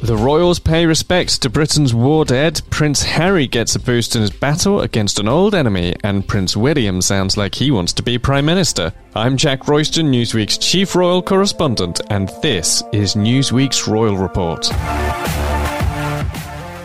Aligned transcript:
The 0.00 0.16
royals 0.16 0.60
pay 0.60 0.86
respect 0.86 1.42
to 1.42 1.50
Britain's 1.50 1.92
war 1.92 2.24
dead, 2.24 2.62
Prince 2.70 3.02
Harry 3.02 3.48
gets 3.48 3.74
a 3.74 3.80
boost 3.80 4.14
in 4.14 4.22
his 4.22 4.30
battle 4.30 4.80
against 4.80 5.18
an 5.18 5.26
old 5.26 5.56
enemy, 5.56 5.96
and 6.04 6.26
Prince 6.26 6.56
William 6.56 7.02
sounds 7.02 7.36
like 7.36 7.56
he 7.56 7.72
wants 7.72 7.92
to 7.94 8.04
be 8.04 8.16
Prime 8.16 8.46
Minister. 8.46 8.92
I'm 9.16 9.36
Jack 9.36 9.66
Royston, 9.66 10.12
Newsweek's 10.12 10.56
chief 10.56 10.94
royal 10.94 11.20
correspondent, 11.20 12.00
and 12.10 12.28
this 12.42 12.80
is 12.92 13.16
Newsweek's 13.16 13.88
Royal 13.88 14.16
Report. 14.16 14.68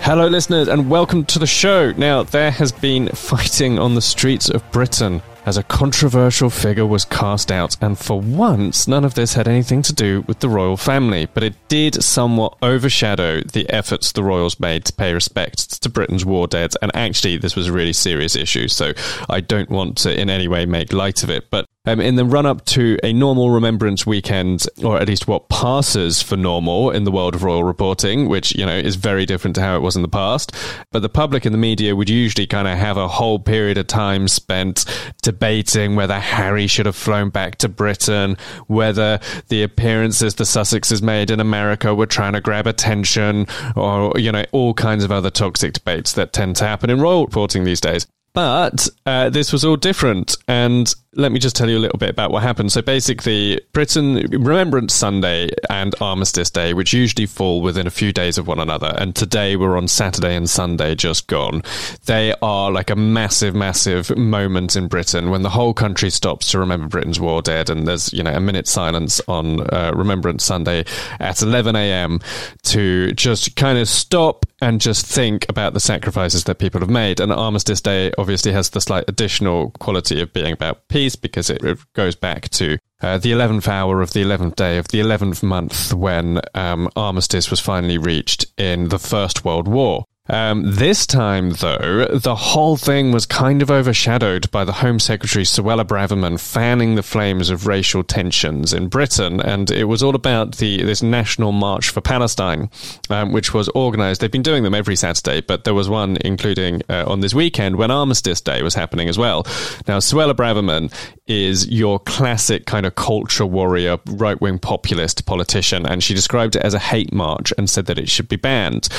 Hello, 0.01 0.27
listeners, 0.27 0.67
and 0.67 0.89
welcome 0.89 1.23
to 1.25 1.37
the 1.37 1.45
show. 1.45 1.91
Now, 1.91 2.23
there 2.23 2.51
has 2.51 2.71
been 2.71 3.09
fighting 3.09 3.77
on 3.77 3.93
the 3.93 4.01
streets 4.01 4.49
of 4.49 4.69
Britain 4.71 5.21
as 5.45 5.57
a 5.57 5.63
controversial 5.63 6.49
figure 6.49 6.85
was 6.85 7.05
cast 7.05 7.51
out, 7.51 7.75
and 7.81 7.97
for 7.97 8.19
once, 8.19 8.87
none 8.87 9.03
of 9.03 9.13
this 9.13 9.33
had 9.33 9.47
anything 9.47 9.81
to 9.83 9.93
do 9.93 10.23
with 10.27 10.39
the 10.39 10.49
royal 10.49 10.77
family, 10.77 11.27
but 11.33 11.43
it 11.43 11.55
did 11.67 12.01
somewhat 12.03 12.57
overshadow 12.61 13.41
the 13.41 13.69
efforts 13.69 14.11
the 14.11 14.23
royals 14.23 14.59
made 14.59 14.85
to 14.85 14.93
pay 14.93 15.13
respect 15.13 15.81
to 15.81 15.89
Britain's 15.89 16.25
war 16.25 16.47
dead. 16.47 16.73
And 16.81 16.95
actually, 16.95 17.37
this 17.37 17.55
was 17.55 17.67
a 17.67 17.73
really 17.73 17.93
serious 17.93 18.35
issue, 18.35 18.67
so 18.67 18.93
I 19.29 19.41
don't 19.41 19.69
want 19.69 19.97
to 19.99 20.19
in 20.19 20.29
any 20.29 20.47
way 20.47 20.65
make 20.65 20.93
light 20.93 21.23
of 21.23 21.29
it. 21.29 21.49
But 21.49 21.67
um, 21.85 21.99
in 21.99 22.15
the 22.15 22.23
run 22.23 22.45
up 22.45 22.63
to 22.63 22.97
a 23.03 23.11
normal 23.11 23.49
Remembrance 23.49 24.05
weekend, 24.05 24.65
or 24.83 24.97
at 24.97 25.07
least 25.07 25.27
what 25.27 25.49
passes 25.49 26.21
for 26.21 26.37
normal 26.37 26.91
in 26.91 27.03
the 27.03 27.11
world 27.11 27.35
of 27.35 27.43
royal 27.43 27.65
reporting, 27.65 28.29
which, 28.29 28.55
you 28.55 28.65
know, 28.65 28.77
is 28.77 28.95
very 28.95 29.25
different 29.25 29.55
to 29.55 29.61
how 29.61 29.75
it 29.75 29.81
was 29.81 29.97
in 29.97 30.01
the 30.01 30.07
past. 30.07 30.55
But 30.91 31.01
the 31.01 31.09
public 31.09 31.43
and 31.43 31.53
the 31.53 31.59
media 31.59 31.93
would 31.93 32.09
usually 32.09 32.47
kind 32.47 32.69
of 32.69 32.77
have 32.77 32.95
a 32.95 33.09
whole 33.09 33.37
period 33.37 33.77
of 33.77 33.87
time 33.87 34.29
spent 34.29 34.85
debating 35.21 35.97
whether 35.97 36.19
Harry 36.19 36.67
should 36.67 36.85
have 36.85 36.95
flown 36.95 37.29
back 37.29 37.57
to 37.57 37.67
Britain, 37.67 38.37
whether 38.67 39.19
the 39.49 39.61
appearances 39.61 40.35
the 40.35 40.45
Sussexes 40.45 41.01
made 41.01 41.29
in 41.29 41.41
America 41.41 41.93
were 41.93 42.05
trying 42.05 42.33
to 42.33 42.41
grab 42.41 42.65
attention, 42.65 43.45
or, 43.75 44.13
you 44.15 44.31
know, 44.31 44.45
all 44.53 44.73
kinds 44.73 45.03
of 45.03 45.11
other 45.11 45.29
toxic 45.29 45.73
debates 45.73 46.13
that 46.13 46.31
tend 46.31 46.55
to 46.55 46.65
happen 46.65 46.89
in 46.89 47.01
royal 47.01 47.25
reporting 47.25 47.65
these 47.65 47.81
days. 47.81 48.07
But 48.33 48.89
uh, 49.05 49.29
this 49.29 49.53
was 49.53 49.63
all 49.63 49.75
different, 49.75 50.35
and 50.47 50.91
let 51.15 51.31
me 51.31 51.39
just 51.39 51.55
tell 51.55 51.69
you 51.69 51.77
a 51.77 51.79
little 51.79 51.99
bit 51.99 52.09
about 52.09 52.31
what 52.31 52.41
happened. 52.41 52.71
So 52.71 52.81
basically, 52.81 53.61
Britain 53.73 54.25
Remembrance 54.31 54.95
Sunday 54.95 55.51
and 55.69 55.93
Armistice 56.01 56.49
Day, 56.49 56.73
which 56.73 56.93
usually 56.93 57.27
fall 57.27 57.61
within 57.61 57.85
a 57.85 57.91
few 57.91 58.11
days 58.11 58.39
of 58.39 58.47
one 58.47 58.59
another, 58.59 58.95
and 58.97 59.15
today 59.15 59.55
we're 59.55 59.77
on 59.77 59.87
Saturday 59.87 60.35
and 60.35 60.49
Sunday 60.49 60.95
just 60.95 61.27
gone. 61.27 61.61
They 62.05 62.33
are 62.41 62.71
like 62.71 62.89
a 62.89 62.95
massive, 62.95 63.53
massive 63.53 64.15
moment 64.17 64.75
in 64.75 64.87
Britain 64.87 65.29
when 65.29 65.43
the 65.43 65.51
whole 65.51 65.75
country 65.75 66.09
stops 66.09 66.49
to 66.51 66.59
remember 66.59 66.87
Britain's 66.87 67.19
war 67.19 67.43
dead, 67.43 67.69
and 67.69 67.87
there's 67.87 68.11
you 68.13 68.23
know 68.23 68.33
a 68.33 68.39
minute 68.39 68.67
silence 68.67 69.21
on 69.27 69.61
uh, 69.71 69.91
Remembrance 69.95 70.43
Sunday 70.43 70.85
at 71.19 71.43
11 71.43 71.75
a.m. 71.75 72.19
to 72.63 73.11
just 73.11 73.55
kind 73.55 73.77
of 73.77 73.87
stop 73.87 74.47
and 74.63 74.79
just 74.79 75.05
think 75.05 75.45
about 75.49 75.73
the 75.73 75.79
sacrifices 75.81 76.45
that 76.45 76.57
people 76.57 76.79
have 76.79 76.89
made. 76.89 77.19
And 77.19 77.33
Armistice 77.33 77.81
Day 77.81 78.13
obviously 78.17 78.53
has 78.53 78.69
the 78.69 78.79
slight 78.79 79.03
additional 79.09 79.71
quality 79.71 80.21
of 80.21 80.31
being 80.31 80.53
about 80.53 80.87
peace 80.87 81.17
because 81.17 81.49
it, 81.49 81.61
goes 81.93 82.15
back 82.15 82.49
to 82.49 82.77
uh, 83.01 83.17
the 83.17 83.33
11th 83.33 83.67
hour 83.67 84.01
of 84.01 84.13
the 84.13 84.23
11th 84.23 84.55
day 84.55 84.77
of 84.77 84.87
the 84.87 85.01
11th 85.01 85.43
month 85.43 85.93
when 85.93 86.39
um, 86.53 86.89
armistice 86.95 87.51
was 87.51 87.59
finally 87.59 87.97
reached 87.97 88.45
in 88.57 88.87
the 88.87 88.99
First 88.99 89.43
World 89.43 89.67
War. 89.67 90.05
Um, 90.29 90.63
this 90.63 91.05
time, 91.05 91.49
though, 91.51 92.05
the 92.05 92.35
whole 92.35 92.77
thing 92.77 93.11
was 93.11 93.25
kind 93.25 93.61
of 93.61 93.69
overshadowed 93.69 94.49
by 94.51 94.63
the 94.63 94.71
Home 94.71 94.97
Secretary 94.97 95.43
Suella 95.43 95.83
Braverman 95.83 96.39
fanning 96.39 96.95
the 96.95 97.03
flames 97.03 97.49
of 97.49 97.67
racial 97.67 98.05
tensions 98.05 98.71
in 98.71 98.87
Britain, 98.87 99.41
and 99.41 99.69
it 99.69 99.83
was 99.83 100.01
all 100.01 100.15
about 100.15 100.57
the 100.59 100.81
this 100.81 101.03
National 101.03 101.51
March 101.51 101.89
for 101.89 101.99
Palestine, 101.99 102.69
um, 103.09 103.33
which 103.33 103.53
was 103.53 103.67
organised. 103.69 104.21
They've 104.21 104.31
been 104.31 104.41
doing 104.41 104.63
them 104.63 104.73
every 104.73 104.95
Saturday, 104.95 105.41
but 105.41 105.65
there 105.65 105.73
was 105.73 105.89
one 105.89 106.17
including 106.21 106.83
uh, 106.89 107.03
on 107.05 107.19
this 107.19 107.33
weekend 107.33 107.75
when 107.75 107.91
Armistice 107.91 108.39
Day 108.39 108.61
was 108.61 108.75
happening 108.75 109.09
as 109.09 109.17
well. 109.17 109.43
Now, 109.89 109.97
Suella 109.97 110.33
Braverman 110.33 110.89
is 111.27 111.67
your 111.69 111.99
classic 111.99 112.65
kind 112.65 112.85
of 112.85 112.95
culture 112.95 113.45
warrior, 113.45 113.97
right 114.07 114.39
wing 114.41 114.59
populist 114.59 115.25
politician, 115.25 115.85
and 115.85 116.03
she 116.03 116.13
described 116.13 116.55
it 116.55 116.61
as 116.63 116.73
a 116.73 116.79
hate 116.79 117.13
march 117.13 117.53
and 117.57 117.69
said 117.69 117.85
that 117.85 117.97
it 117.97 118.09
should 118.09 118.27
be 118.27 118.35
banned, 118.35 118.89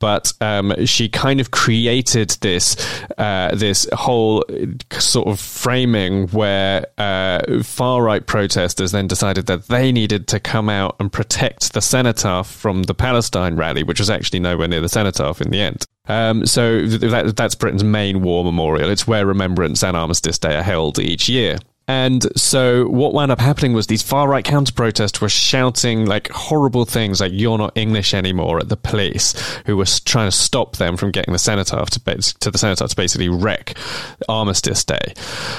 but 0.00 0.32
um, 0.40 0.74
she 0.86 1.08
kind 1.08 1.40
of 1.40 1.50
created 1.50 2.30
this 2.40 2.76
uh, 3.18 3.54
this 3.54 3.86
whole 3.92 4.44
sort 4.92 5.28
of 5.28 5.38
framing 5.38 6.28
where 6.28 6.86
uh, 6.98 7.62
far 7.62 8.02
right 8.02 8.26
protesters 8.26 8.92
then 8.92 9.06
decided 9.06 9.46
that 9.46 9.68
they 9.68 9.92
needed 9.92 10.26
to 10.28 10.40
come 10.40 10.68
out 10.68 10.96
and 10.98 11.12
protect 11.12 11.72
the 11.72 11.80
cenotaph 11.80 12.50
from 12.50 12.84
the 12.84 12.94
Palestine 12.94 13.56
rally, 13.56 13.82
which 13.82 13.98
was 13.98 14.10
actually 14.10 14.40
nowhere 14.40 14.68
near 14.68 14.80
the 14.80 14.88
cenotaph 14.88 15.40
in 15.40 15.50
the 15.50 15.60
end. 15.60 15.84
Um, 16.06 16.46
so 16.46 16.86
that, 16.86 17.36
that's 17.36 17.54
Britain's 17.54 17.84
main 17.84 18.22
war 18.22 18.44
memorial. 18.44 18.90
It's 18.90 19.06
where 19.06 19.26
Remembrance 19.26 19.82
and 19.82 19.96
Armistice 19.96 20.38
Day 20.38 20.56
are 20.56 20.62
held 20.62 20.98
each 20.98 21.28
year. 21.28 21.58
And 21.86 22.26
so 22.36 22.88
what 22.88 23.12
wound 23.12 23.30
up 23.30 23.40
happening 23.40 23.74
was 23.74 23.86
these 23.86 24.02
far 24.02 24.26
right 24.26 24.44
counter 24.44 24.72
protests 24.72 25.20
were 25.20 25.28
shouting 25.28 26.06
like 26.06 26.30
horrible 26.30 26.86
things 26.86 27.20
like 27.20 27.32
"You're 27.34 27.58
not 27.58 27.72
English 27.74 28.14
anymore" 28.14 28.58
at 28.58 28.70
the 28.70 28.76
police, 28.76 29.34
who 29.66 29.76
were 29.76 29.84
trying 29.84 30.30
to 30.30 30.36
stop 30.36 30.76
them 30.76 30.96
from 30.96 31.10
getting 31.10 31.32
the 31.32 31.38
cenotaph 31.38 31.90
to, 31.90 32.00
to 32.40 32.50
the 32.50 32.58
cenotaph 32.58 32.88
to 32.88 32.96
basically 32.96 33.28
wreck 33.28 33.76
Armistice 34.28 34.82
Day. 34.84 35.14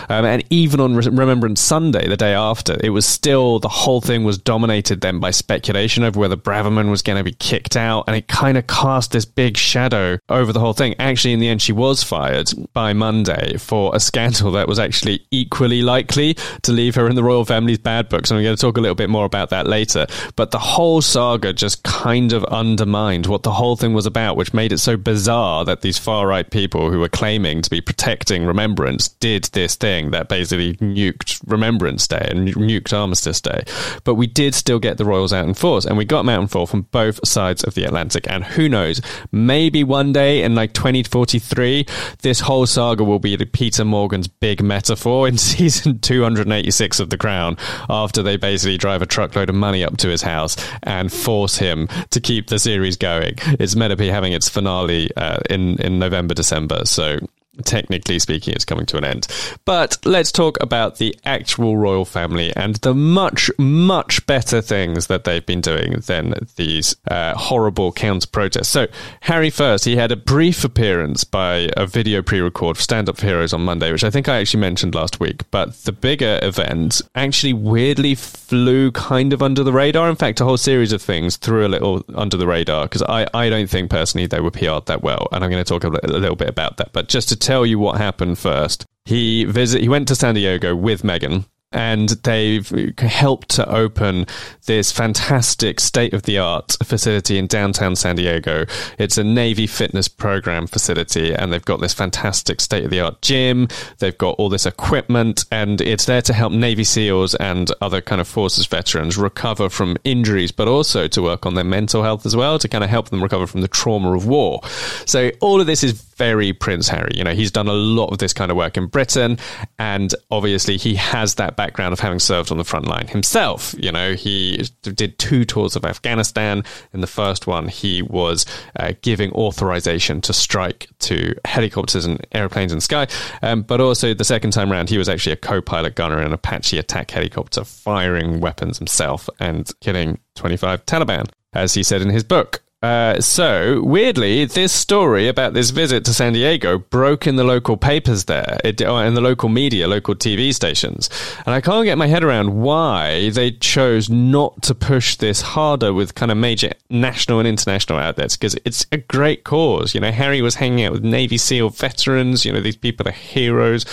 Um, 0.09 0.25
and 0.25 0.43
even 0.49 0.79
on 0.79 0.95
Remembrance 0.95 1.61
Sunday, 1.61 2.07
the 2.07 2.17
day 2.17 2.33
after, 2.33 2.75
it 2.83 2.89
was 2.89 3.05
still 3.05 3.59
the 3.59 3.69
whole 3.69 4.01
thing 4.01 4.23
was 4.23 4.39
dominated 4.39 5.01
then 5.01 5.19
by 5.19 5.29
speculation 5.29 6.03
over 6.03 6.19
whether 6.19 6.35
Braverman 6.35 6.89
was 6.89 7.03
going 7.03 7.17
to 7.17 7.23
be 7.23 7.33
kicked 7.33 7.75
out, 7.75 8.05
and 8.07 8.15
it 8.15 8.27
kind 8.27 8.57
of 8.57 8.65
cast 8.65 9.11
this 9.11 9.25
big 9.25 9.57
shadow 9.57 10.17
over 10.29 10.51
the 10.51 10.59
whole 10.59 10.73
thing. 10.73 10.95
Actually, 10.97 11.33
in 11.33 11.39
the 11.39 11.49
end, 11.49 11.61
she 11.61 11.71
was 11.71 12.01
fired 12.01 12.49
by 12.73 12.93
Monday 12.93 13.57
for 13.57 13.95
a 13.95 13.99
scandal 13.99 14.51
that 14.53 14.67
was 14.67 14.79
actually 14.79 15.23
equally 15.29 15.83
likely 15.83 16.14
likely 16.15 16.43
to 16.61 16.71
leave 16.71 16.95
her 16.95 17.07
in 17.07 17.15
the 17.15 17.23
royal 17.23 17.45
family's 17.45 17.77
bad 17.77 18.09
books. 18.09 18.29
And 18.31 18.37
I'm 18.37 18.43
going 18.43 18.55
to 18.55 18.61
talk 18.61 18.77
a 18.77 18.81
little 18.81 18.95
bit 18.95 19.09
more 19.09 19.25
about 19.25 19.49
that 19.49 19.67
later. 19.67 20.07
But 20.35 20.51
the 20.51 20.59
whole 20.59 21.01
saga 21.01 21.53
just 21.53 21.83
kind 21.83 22.33
of 22.33 22.43
undermined 22.45 23.27
what 23.27 23.43
the 23.43 23.51
whole 23.51 23.75
thing 23.75 23.93
was 23.93 24.05
about, 24.05 24.37
which 24.37 24.53
made 24.53 24.71
it 24.71 24.79
so 24.79 24.97
bizarre 24.97 25.65
that 25.65 25.81
these 25.81 25.97
far 25.97 26.27
right 26.27 26.49
people 26.49 26.91
who 26.91 26.99
were 26.99 27.09
claiming 27.09 27.61
to 27.61 27.69
be 27.69 27.81
protecting 27.81 28.45
Remembrance 28.45 29.09
did 29.09 29.45
this 29.45 29.75
thing 29.75 30.11
that 30.11 30.29
basically 30.29 30.75
nuked 30.77 31.41
Remembrance 31.45 32.07
Day 32.07 32.27
and 32.29 32.47
nuked 32.49 32.93
Armistice 32.93 33.41
Day. 33.41 33.63
But 34.03 34.15
we 34.15 34.27
did 34.27 34.55
still 34.55 34.79
get 34.79 34.97
the 34.97 35.05
royals 35.05 35.33
out 35.33 35.47
in 35.47 35.53
force, 35.53 35.85
and 35.85 35.97
we 35.97 36.05
got 36.05 36.19
them 36.19 36.29
out 36.29 36.41
in 36.41 36.47
force 36.47 36.69
from 36.69 36.83
both 36.91 37.25
sides 37.27 37.63
of 37.63 37.75
the 37.75 37.83
Atlantic. 37.83 38.29
And 38.29 38.43
who 38.43 38.69
knows, 38.69 39.01
maybe 39.31 39.83
one 39.83 40.13
day 40.13 40.43
in 40.43 40.55
like 40.55 40.73
2043, 40.73 41.85
this 42.21 42.41
whole 42.41 42.65
saga 42.65 43.03
will 43.03 43.19
be 43.19 43.35
Peter 43.37 43.85
Morgan's 43.85 44.27
big 44.27 44.61
metaphor 44.61 45.27
in 45.27 45.37
season 45.55 45.99
286 46.05 46.99
of 46.99 47.09
The 47.09 47.17
Crown 47.17 47.57
after 47.89 48.21
they 48.21 48.37
basically 48.37 48.77
drive 48.77 49.01
a 49.01 49.05
truckload 49.05 49.49
of 49.49 49.55
money 49.55 49.83
up 49.83 49.97
to 49.97 50.09
his 50.09 50.21
house 50.21 50.55
and 50.83 51.11
force 51.11 51.57
him 51.57 51.87
to 52.11 52.21
keep 52.21 52.47
the 52.47 52.59
series 52.59 52.95
going. 52.95 53.33
It's 53.59 53.75
meant 53.75 53.91
to 53.91 53.97
be 53.97 54.07
having 54.07 54.33
its 54.33 54.47
finale 54.47 55.09
uh, 55.17 55.39
in 55.49 55.77
in 55.81 55.99
November 55.99 56.33
December, 56.33 56.85
so 56.85 57.19
technically 57.63 58.19
speaking, 58.19 58.53
it's 58.53 58.65
coming 58.65 58.85
to 58.87 58.97
an 58.97 59.05
end. 59.05 59.27
But 59.65 59.97
let's 60.05 60.31
talk 60.31 60.57
about 60.61 60.97
the 60.97 61.15
actual 61.25 61.77
royal 61.77 62.05
family 62.05 62.55
and 62.55 62.75
the 62.77 62.93
much, 62.93 63.49
much 63.57 64.25
better 64.25 64.61
things 64.61 65.07
that 65.07 65.23
they've 65.23 65.45
been 65.45 65.61
doing 65.61 65.93
than 66.05 66.33
these 66.55 66.95
uh, 67.09 67.35
horrible 67.35 67.91
counter 67.91 68.27
protests. 68.27 68.69
So, 68.69 68.87
Harry 69.21 69.49
first, 69.49 69.85
he 69.85 69.95
had 69.95 70.11
a 70.11 70.15
brief 70.15 70.63
appearance 70.63 71.23
by 71.23 71.69
a 71.77 71.85
video 71.85 72.21
pre 72.21 72.39
record 72.39 72.77
for 72.77 72.83
Stand 72.83 73.09
Up 73.09 73.17
for 73.17 73.25
Heroes 73.25 73.53
on 73.53 73.63
Monday, 73.63 73.91
which 73.91 74.03
I 74.03 74.09
think 74.09 74.27
I 74.27 74.39
actually 74.39 74.61
mentioned 74.61 74.95
last 74.95 75.19
week. 75.19 75.49
But 75.51 75.73
the 75.83 75.91
bigger 75.91 76.39
event 76.41 77.01
actually 77.15 77.53
weirdly 77.53 78.15
flew 78.15 78.91
kind 78.91 79.33
of 79.33 79.41
under 79.41 79.63
the 79.63 79.73
radar. 79.73 80.09
In 80.09 80.15
fact, 80.15 80.41
a 80.41 80.45
whole 80.45 80.57
series 80.57 80.91
of 80.91 81.01
things 81.01 81.37
threw 81.37 81.65
a 81.65 81.69
little 81.69 82.03
under 82.15 82.37
the 82.37 82.47
radar 82.47 82.85
because 82.85 83.03
I, 83.03 83.27
I 83.33 83.49
don't 83.49 83.69
think 83.69 83.89
personally 83.89 84.27
they 84.27 84.39
were 84.39 84.51
PR'd 84.51 84.85
that 84.87 85.03
well. 85.03 85.27
And 85.31 85.43
I'm 85.43 85.49
going 85.49 85.63
to 85.63 85.67
talk 85.67 85.83
a, 85.83 85.89
a 85.89 86.19
little 86.19 86.35
bit 86.35 86.49
about 86.49 86.77
that. 86.77 86.93
But 86.93 87.07
just 87.07 87.29
to 87.29 87.35
tell 87.45 87.65
you 87.65 87.77
what 87.77 87.97
happened 87.97 88.39
first. 88.39 88.85
He 89.05 89.45
visit. 89.45 89.81
He 89.81 89.89
went 89.89 90.07
to 90.07 90.15
San 90.15 90.33
Diego 90.33 90.75
with 90.75 91.03
Meghan, 91.03 91.45
and 91.71 92.09
they've 92.23 92.97
helped 92.97 93.49
to 93.49 93.69
open 93.69 94.25
this 94.65 94.91
fantastic 94.91 95.79
state 95.79 96.13
of 96.13 96.23
the 96.23 96.39
art 96.39 96.75
facility 96.83 97.37
in 97.37 97.45
downtown 97.45 97.95
San 97.95 98.15
Diego. 98.15 98.65
It's 98.97 99.17
a 99.17 99.23
Navy 99.23 99.67
fitness 99.67 100.07
program 100.07 100.67
facility, 100.67 101.35
and 101.35 101.51
they've 101.51 101.63
got 101.63 101.81
this 101.81 101.93
fantastic 101.93 102.61
state 102.61 102.85
of 102.85 102.91
the 102.91 103.01
art 103.01 103.21
gym. 103.21 103.67
They've 103.99 104.17
got 104.17 104.35
all 104.39 104.49
this 104.49 104.65
equipment, 104.65 105.45
and 105.51 105.81
it's 105.81 106.05
there 106.05 106.21
to 106.23 106.33
help 106.33 106.53
Navy 106.53 106.83
SEALs 106.83 107.35
and 107.35 107.69
other 107.81 108.01
kind 108.01 108.21
of 108.21 108.27
forces 108.27 108.65
veterans 108.65 109.17
recover 109.17 109.69
from 109.69 109.97
injuries, 110.03 110.51
but 110.51 110.67
also 110.67 111.07
to 111.09 111.21
work 111.21 111.45
on 111.45 111.55
their 111.55 111.63
mental 111.63 112.01
health 112.01 112.25
as 112.25 112.35
well, 112.35 112.57
to 112.57 112.67
kind 112.67 112.83
of 112.83 112.89
help 112.89 113.09
them 113.09 113.21
recover 113.21 113.45
from 113.45 113.61
the 113.61 113.67
trauma 113.67 114.15
of 114.15 114.25
war. 114.25 114.61
So 115.05 115.29
all 115.41 115.59
of 115.59 115.67
this 115.67 115.83
is 115.83 116.04
very 116.15 116.53
Prince 116.53 116.87
Harry. 116.89 117.11
You 117.15 117.23
know, 117.23 117.33
he's 117.33 117.51
done 117.51 117.67
a 117.67 117.73
lot 117.73 118.07
of 118.07 118.17
this 118.17 118.33
kind 118.33 118.51
of 118.51 118.57
work 118.57 118.77
in 118.77 118.87
Britain, 118.87 119.37
and 119.77 120.13
obviously 120.31 120.77
he 120.77 120.95
has 120.95 121.35
that 121.35 121.55
background 121.55 121.93
of 121.93 121.99
having 121.99 122.19
served 122.19 122.51
on 122.51 122.57
the 122.57 122.63
front 122.63 122.87
line 122.87 123.07
himself. 123.07 123.75
You 123.77 123.91
know, 123.91 124.13
he 124.13 124.65
did 124.81 125.17
two 125.19 125.45
tours 125.45 125.75
of 125.75 125.85
Afghanistan. 125.85 126.63
In 126.93 127.01
the 127.01 127.07
first 127.07 127.47
one, 127.47 127.67
he 127.67 128.01
was 128.01 128.45
uh, 128.79 128.93
giving 129.01 129.31
authorization 129.33 130.21
to 130.21 130.33
strike 130.33 130.87
to 130.99 131.35
helicopters 131.45 132.05
and 132.05 132.25
airplanes 132.31 132.71
in 132.71 132.77
the 132.77 132.81
sky. 132.81 133.07
Um, 133.41 133.61
but 133.61 133.81
also 133.81 134.13
the 134.13 134.23
second 134.23 134.51
time 134.51 134.71
around, 134.71 134.89
he 134.89 134.97
was 134.97 135.09
actually 135.09 135.33
a 135.33 135.37
co-pilot 135.37 135.95
gunner 135.95 136.19
in 136.19 136.27
an 136.27 136.33
Apache 136.33 136.77
attack 136.77 137.11
helicopter, 137.11 137.63
firing 137.63 138.39
weapons 138.39 138.77
himself 138.77 139.29
and 139.39 139.71
killing 139.81 140.19
25 140.35 140.85
Taliban, 140.85 141.29
as 141.53 141.73
he 141.73 141.83
said 141.83 142.01
in 142.01 142.09
his 142.09 142.23
book. 142.23 142.61
Uh, 142.81 143.19
so, 143.19 143.81
weirdly, 143.81 144.45
this 144.45 144.71
story 144.71 145.27
about 145.27 145.53
this 145.53 145.71
visit 145.71 146.05
to 146.05 146.13
San 146.13 146.33
Diego 146.33 146.77
broke 146.77 147.25
in 147.25 147.35
the 147.35 147.43
local 147.43 147.77
papers 147.77 148.25
there, 148.25 148.59
it, 148.63 148.79
uh, 148.79 148.95
in 148.97 149.15
the 149.15 149.21
local 149.21 149.49
media, 149.49 149.87
local 149.87 150.13
TV 150.13 150.53
stations. 150.53 151.09
And 151.47 151.55
I 151.55 151.61
can't 151.61 151.85
get 151.85 151.97
my 151.97 152.05
head 152.05 152.23
around 152.23 152.61
why 152.61 153.31
they 153.31 153.51
chose 153.51 154.07
not 154.09 154.61
to 154.63 154.75
push 154.75 155.15
this 155.15 155.41
harder 155.41 155.93
with 155.93 156.13
kind 156.13 156.31
of 156.31 156.37
major 156.37 156.73
national 156.89 157.39
and 157.39 157.47
international 157.47 157.97
outlets, 157.97 158.37
because 158.37 158.55
it's 158.65 158.85
a 158.91 158.97
great 158.97 159.43
cause. 159.43 159.95
You 159.95 160.01
know, 160.01 160.11
Harry 160.11 160.43
was 160.43 160.55
hanging 160.55 160.85
out 160.85 160.91
with 160.91 161.03
Navy 161.03 161.37
SEAL 161.37 161.69
veterans. 161.69 162.45
You 162.45 162.53
know, 162.53 162.61
these 162.61 162.77
people 162.77 163.07
are 163.07 163.13
heroes. 163.13 163.85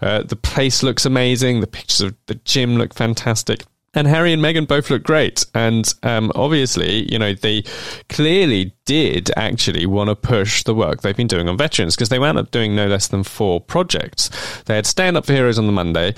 Uh, 0.00 0.22
the 0.22 0.36
place 0.36 0.84
looks 0.84 1.04
amazing. 1.04 1.62
The 1.62 1.66
pictures 1.66 2.00
of 2.02 2.14
the 2.26 2.36
gym 2.36 2.76
look 2.76 2.94
fantastic 2.94 3.64
and 3.96 4.06
Harry 4.06 4.32
and 4.32 4.42
Meghan 4.42 4.68
both 4.68 4.90
look 4.90 5.02
great. 5.02 5.44
And 5.54 5.92
um, 6.02 6.30
obviously, 6.34 7.10
you 7.10 7.18
know, 7.18 7.32
they 7.32 7.64
clearly 8.10 8.74
did 8.84 9.30
actually 9.36 9.86
want 9.86 10.10
to 10.10 10.14
push 10.14 10.62
the 10.62 10.74
work 10.74 11.00
they've 11.00 11.16
been 11.16 11.26
doing 11.26 11.48
on 11.48 11.56
veterans 11.56 11.96
because 11.96 12.10
they 12.10 12.18
wound 12.18 12.38
up 12.38 12.50
doing 12.50 12.76
no 12.76 12.86
less 12.86 13.08
than 13.08 13.24
four 13.24 13.60
projects. 13.60 14.30
They 14.66 14.76
had 14.76 14.86
Stand 14.86 15.16
Up 15.16 15.24
for 15.24 15.32
Heroes 15.32 15.58
on 15.58 15.66
the 15.66 15.72
Monday. 15.72 16.14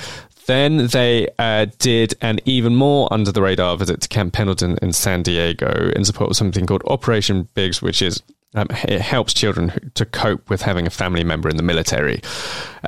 Then 0.46 0.88
they 0.88 1.28
uh, 1.38 1.66
did 1.78 2.14
an 2.20 2.40
even 2.44 2.74
more 2.74 3.06
under 3.12 3.30
the 3.30 3.42
radar 3.42 3.76
visit 3.76 4.00
to 4.00 4.08
Camp 4.08 4.32
Pendleton 4.32 4.78
in 4.82 4.92
San 4.92 5.22
Diego 5.22 5.92
in 5.94 6.04
support 6.04 6.30
of 6.30 6.36
something 6.36 6.66
called 6.66 6.82
Operation 6.86 7.48
Bigs, 7.54 7.80
which 7.80 8.02
is 8.02 8.22
um, 8.54 8.68
it 8.84 9.02
helps 9.02 9.34
children 9.34 9.90
to 9.94 10.06
cope 10.06 10.48
with 10.48 10.62
having 10.62 10.86
a 10.86 10.90
family 10.90 11.22
member 11.22 11.50
in 11.50 11.58
the 11.58 11.62
military. 11.62 12.22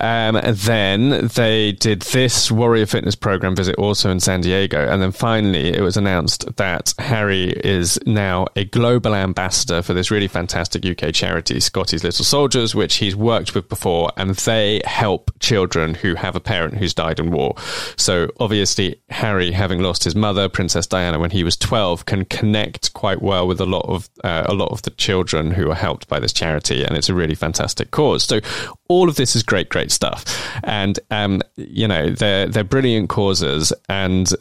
Um, 0.00 0.40
then 0.42 1.28
they 1.34 1.72
did 1.72 2.00
this 2.02 2.50
Warrior 2.50 2.86
Fitness 2.86 3.14
program 3.14 3.54
visit 3.54 3.74
also 3.76 4.10
in 4.10 4.20
San 4.20 4.40
Diego. 4.40 4.90
And 4.90 5.02
then 5.02 5.12
finally, 5.12 5.68
it 5.68 5.82
was 5.82 5.98
announced 5.98 6.56
that 6.56 6.94
Harry 6.98 7.50
is 7.50 7.98
now 8.06 8.46
a 8.56 8.64
global 8.64 9.14
ambassador 9.14 9.82
for 9.82 9.92
this 9.92 10.10
really 10.10 10.28
fantastic 10.28 10.86
UK 10.86 11.12
charity, 11.12 11.60
Scotty's 11.60 12.04
Little 12.04 12.24
Soldiers, 12.24 12.74
which 12.74 12.96
he's 12.96 13.14
worked 13.14 13.54
with 13.54 13.68
before. 13.68 14.12
And 14.16 14.30
they 14.30 14.80
help 14.86 15.30
children 15.40 15.94
who 15.94 16.14
have 16.14 16.36
a 16.36 16.40
parent 16.40 16.78
who's 16.78 16.94
died 16.94 17.20
in 17.20 17.30
war. 17.30 17.54
So 17.96 18.30
obviously, 18.40 19.00
Harry, 19.10 19.50
having 19.50 19.80
lost 19.80 20.04
his 20.04 20.14
mother, 20.14 20.48
Princess 20.48 20.86
Diana, 20.86 21.18
when 21.18 21.30
he 21.30 21.44
was 21.44 21.56
12, 21.58 22.06
can 22.06 22.24
connect 22.24 22.94
quite 22.94 23.20
well 23.20 23.46
with 23.46 23.60
a 23.60 23.66
lot 23.66 23.84
of, 23.86 24.08
uh, 24.24 24.44
a 24.46 24.54
lot 24.54 24.70
of 24.70 24.80
the 24.82 24.90
children 24.90 25.50
who 25.50 25.70
are 25.70 25.75
helped 25.75 26.08
by 26.08 26.19
this 26.19 26.32
charity. 26.32 26.85
And 26.85 26.97
it's 26.97 27.08
a 27.08 27.14
really 27.14 27.35
fantastic 27.35 27.91
cause. 27.91 28.25
So 28.25 28.41
all 28.88 29.08
of 29.08 29.17
this 29.17 29.37
is 29.37 29.43
great, 29.43 29.69
great 29.69 29.91
stuff. 29.91 30.25
And, 30.64 30.99
um, 31.11 31.43
you 31.56 31.87
know, 31.87 32.11
they're, 32.11 32.47
they're 32.47 32.64
brilliant 32.64 33.08
causes 33.08 33.73
and 33.88 34.32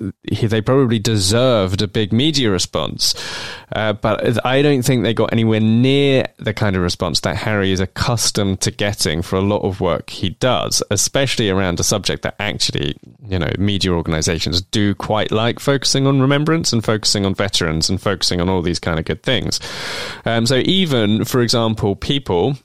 they 0.42 0.62
probably 0.62 1.00
deserved 1.00 1.82
a 1.82 1.88
big 1.88 2.12
media 2.12 2.50
response. 2.50 3.14
Uh, 3.72 3.94
but 3.94 4.46
I 4.46 4.62
don't 4.62 4.82
think 4.84 5.04
they 5.04 5.14
got 5.14 5.32
anywhere 5.32 5.60
near 5.60 6.26
the 6.38 6.54
kind 6.54 6.76
of 6.76 6.82
response 6.82 7.20
that 7.22 7.38
Harry 7.38 7.72
is 7.72 7.80
accustomed 7.80 8.62
to 8.62 8.72
getting 8.72 9.22
for 9.22 9.36
a 9.36 9.42
lot 9.42 9.62
of 9.62 9.80
work 9.80 10.10
he 10.10 10.32
does, 10.32 10.82
especially 10.92 11.50
around 11.50 11.80
a 11.80 11.84
subject 11.84 12.24
that 12.24 12.36
actually, 12.40 12.98
you 13.28 13.38
know, 13.38 13.52
media 13.58 13.92
organizations 13.92 14.62
do 14.62 14.96
quite 14.96 15.32
like 15.32 15.60
focusing 15.60 16.08
on 16.08 16.22
remembrance 16.22 16.74
and 16.74 16.84
focusing 16.84 17.26
on 17.26 17.36
veterans 17.36 17.90
and 17.90 18.02
focusing 18.02 18.42
on 18.42 18.50
all 18.50 18.62
these 18.62 18.80
kind 18.80 19.00
of 19.00 19.06
good 19.06 19.24
things. 19.24 19.60
Um, 20.26 20.46
so 20.46 20.58
even, 20.66 21.26
for 21.26 21.42
example, 21.42 21.96
people 21.96 22.58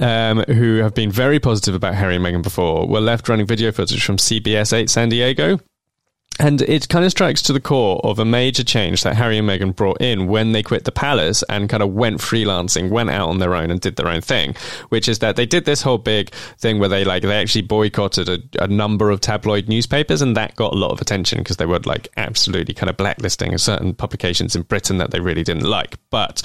um, 0.00 0.40
who 0.42 0.76
have 0.76 0.94
been 0.94 1.10
very 1.10 1.38
positive 1.38 1.74
about 1.74 1.94
Harry 1.94 2.16
and 2.16 2.24
Meghan 2.24 2.42
before, 2.42 2.86
were 2.86 3.00
left 3.00 3.28
running 3.28 3.46
video 3.46 3.72
footage 3.72 4.04
from 4.04 4.16
CBS 4.16 4.72
8 4.72 4.90
San 4.90 5.08
Diego 5.08 5.60
and 6.38 6.62
it 6.62 6.88
kind 6.88 7.04
of 7.04 7.10
strikes 7.10 7.40
to 7.42 7.52
the 7.52 7.60
core 7.60 8.00
of 8.04 8.18
a 8.18 8.24
major 8.24 8.62
change 8.62 9.02
that 9.02 9.16
Harry 9.16 9.38
and 9.38 9.48
Meghan 9.48 9.74
brought 9.74 10.00
in 10.00 10.26
when 10.26 10.52
they 10.52 10.62
quit 10.62 10.84
the 10.84 10.92
palace 10.92 11.42
and 11.48 11.68
kind 11.68 11.82
of 11.82 11.92
went 11.92 12.18
freelancing, 12.18 12.90
went 12.90 13.10
out 13.10 13.28
on 13.28 13.38
their 13.38 13.54
own 13.54 13.70
and 13.70 13.80
did 13.80 13.96
their 13.96 14.08
own 14.08 14.20
thing, 14.20 14.54
which 14.90 15.08
is 15.08 15.20
that 15.20 15.36
they 15.36 15.46
did 15.46 15.64
this 15.64 15.82
whole 15.82 15.98
big 15.98 16.30
thing 16.58 16.78
where 16.78 16.88
they 16.88 17.04
like, 17.04 17.22
they 17.22 17.40
actually 17.40 17.62
boycotted 17.62 18.28
a, 18.28 18.38
a 18.60 18.68
number 18.68 19.10
of 19.10 19.20
tabloid 19.20 19.68
newspapers 19.68 20.20
and 20.20 20.36
that 20.36 20.54
got 20.56 20.72
a 20.72 20.76
lot 20.76 20.90
of 20.90 21.00
attention 21.00 21.38
because 21.38 21.56
they 21.56 21.66
were 21.66 21.80
like 21.80 22.08
absolutely 22.16 22.74
kind 22.74 22.90
of 22.90 22.96
blacklisting 22.96 23.56
certain 23.56 23.94
publications 23.94 24.54
in 24.54 24.62
Britain 24.62 24.98
that 24.98 25.10
they 25.10 25.20
really 25.20 25.42
didn't 25.42 25.64
like. 25.64 25.96
But 26.10 26.40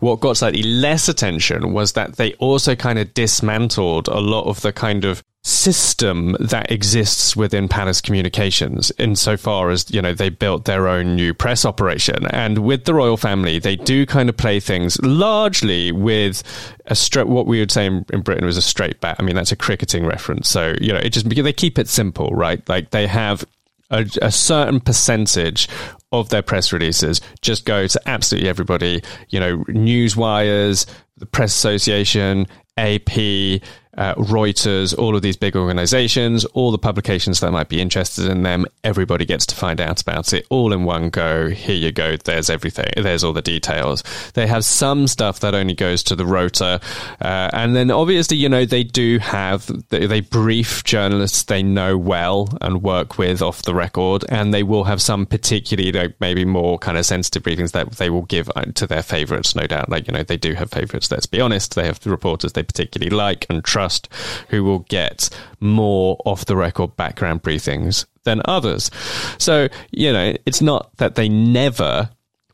what 0.00 0.20
got 0.20 0.36
slightly 0.36 0.62
less 0.62 1.08
attention 1.08 1.72
was 1.72 1.92
that 1.92 2.16
they 2.16 2.34
also 2.34 2.74
kind 2.74 2.98
of 2.98 3.14
dismantled 3.14 4.08
a 4.08 4.18
lot 4.18 4.44
of 4.44 4.60
the 4.62 4.72
kind 4.72 5.04
of 5.04 5.22
system 5.46 6.36
that 6.40 6.72
exists 6.72 7.36
within 7.36 7.68
Palace 7.68 8.00
Communications 8.00 8.90
insofar 8.98 9.70
as, 9.70 9.88
you 9.92 10.02
know, 10.02 10.12
they 10.12 10.28
built 10.28 10.64
their 10.64 10.88
own 10.88 11.14
new 11.14 11.32
press 11.32 11.64
operation. 11.64 12.26
And 12.30 12.58
with 12.58 12.84
the 12.84 12.94
royal 12.94 13.16
family, 13.16 13.60
they 13.60 13.76
do 13.76 14.06
kind 14.06 14.28
of 14.28 14.36
play 14.36 14.58
things 14.58 15.00
largely 15.02 15.92
with 15.92 16.42
a 16.86 16.96
straight, 16.96 17.28
what 17.28 17.46
we 17.46 17.60
would 17.60 17.70
say 17.70 17.86
in, 17.86 18.04
in, 18.12 18.22
Britain 18.22 18.44
was 18.44 18.56
a 18.56 18.62
straight 18.62 19.00
bat. 19.00 19.16
I 19.20 19.22
mean, 19.22 19.36
that's 19.36 19.52
a 19.52 19.56
cricketing 19.56 20.04
reference. 20.04 20.48
So, 20.48 20.74
you 20.80 20.92
know, 20.92 20.98
it 20.98 21.10
just, 21.10 21.28
they 21.28 21.52
keep 21.52 21.78
it 21.78 21.88
simple, 21.88 22.30
right? 22.30 22.68
Like 22.68 22.90
they 22.90 23.06
have 23.06 23.44
a, 23.90 24.04
a 24.20 24.32
certain 24.32 24.80
percentage 24.80 25.68
of 26.10 26.28
their 26.30 26.42
press 26.42 26.72
releases 26.72 27.20
just 27.40 27.64
go 27.64 27.86
to 27.86 28.00
absolutely 28.06 28.48
everybody, 28.48 29.00
you 29.28 29.38
know, 29.38 29.64
news 29.68 30.16
wires, 30.16 30.86
the 31.18 31.26
press 31.26 31.54
association, 31.54 32.48
AP, 32.76 33.60
uh, 33.96 34.14
Reuters, 34.14 34.96
all 34.96 35.16
of 35.16 35.22
these 35.22 35.36
big 35.36 35.56
organizations, 35.56 36.44
all 36.46 36.70
the 36.70 36.78
publications 36.78 37.40
that 37.40 37.50
might 37.50 37.68
be 37.68 37.80
interested 37.80 38.26
in 38.26 38.42
them. 38.42 38.66
Everybody 38.84 39.24
gets 39.24 39.46
to 39.46 39.56
find 39.56 39.80
out 39.80 40.00
about 40.02 40.32
it 40.32 40.46
all 40.50 40.72
in 40.72 40.84
one 40.84 41.10
go. 41.10 41.48
Here 41.48 41.74
you 41.74 41.92
go. 41.92 42.16
There's 42.16 42.50
everything. 42.50 42.90
There's 42.96 43.24
all 43.24 43.32
the 43.32 43.42
details. 43.42 44.02
They 44.34 44.46
have 44.46 44.64
some 44.64 45.06
stuff 45.06 45.40
that 45.40 45.54
only 45.54 45.74
goes 45.74 46.02
to 46.04 46.16
the 46.16 46.26
Rota. 46.26 46.80
Uh, 47.20 47.50
and 47.52 47.74
then 47.74 47.90
obviously, 47.90 48.36
you 48.36 48.48
know, 48.48 48.64
they 48.64 48.84
do 48.84 49.18
have, 49.18 49.70
they, 49.88 50.06
they 50.06 50.20
brief 50.20 50.84
journalists 50.84 51.44
they 51.44 51.62
know 51.62 51.96
well 51.96 52.48
and 52.60 52.82
work 52.82 53.18
with 53.18 53.40
off 53.40 53.62
the 53.62 53.74
record. 53.74 54.24
And 54.28 54.52
they 54.52 54.62
will 54.62 54.84
have 54.84 55.00
some 55.00 55.26
particularly, 55.26 55.92
like, 55.92 56.20
maybe 56.20 56.44
more 56.44 56.78
kind 56.78 56.98
of 56.98 57.06
sensitive 57.06 57.42
briefings 57.42 57.72
that 57.72 57.92
they 57.92 58.10
will 58.10 58.22
give 58.22 58.50
uh, 58.56 58.62
to 58.74 58.86
their 58.86 59.02
favorites, 59.02 59.56
no 59.56 59.66
doubt. 59.66 59.88
Like, 59.88 60.06
you 60.06 60.12
know, 60.12 60.22
they 60.22 60.36
do 60.36 60.52
have 60.54 60.70
favorites. 60.70 61.10
Let's 61.10 61.26
be 61.26 61.40
honest. 61.40 61.74
They 61.74 61.86
have 61.86 62.04
reporters 62.04 62.52
they 62.52 62.62
particularly 62.62 63.14
like 63.14 63.46
and 63.48 63.64
trust 63.64 63.85
trust 63.86 64.08
who 64.48 64.64
will 64.64 64.80
get 64.80 65.30
more 65.60 66.20
off 66.24 66.46
the 66.46 66.56
record 66.56 66.96
background 66.96 67.42
briefings 67.42 68.06
than 68.24 68.42
others. 68.44 68.90
So, 69.38 69.68
you 69.92 70.12
know, 70.12 70.34
it's 70.44 70.60
not 70.60 70.96
that 70.96 71.14
they 71.14 71.28
never 71.28 72.10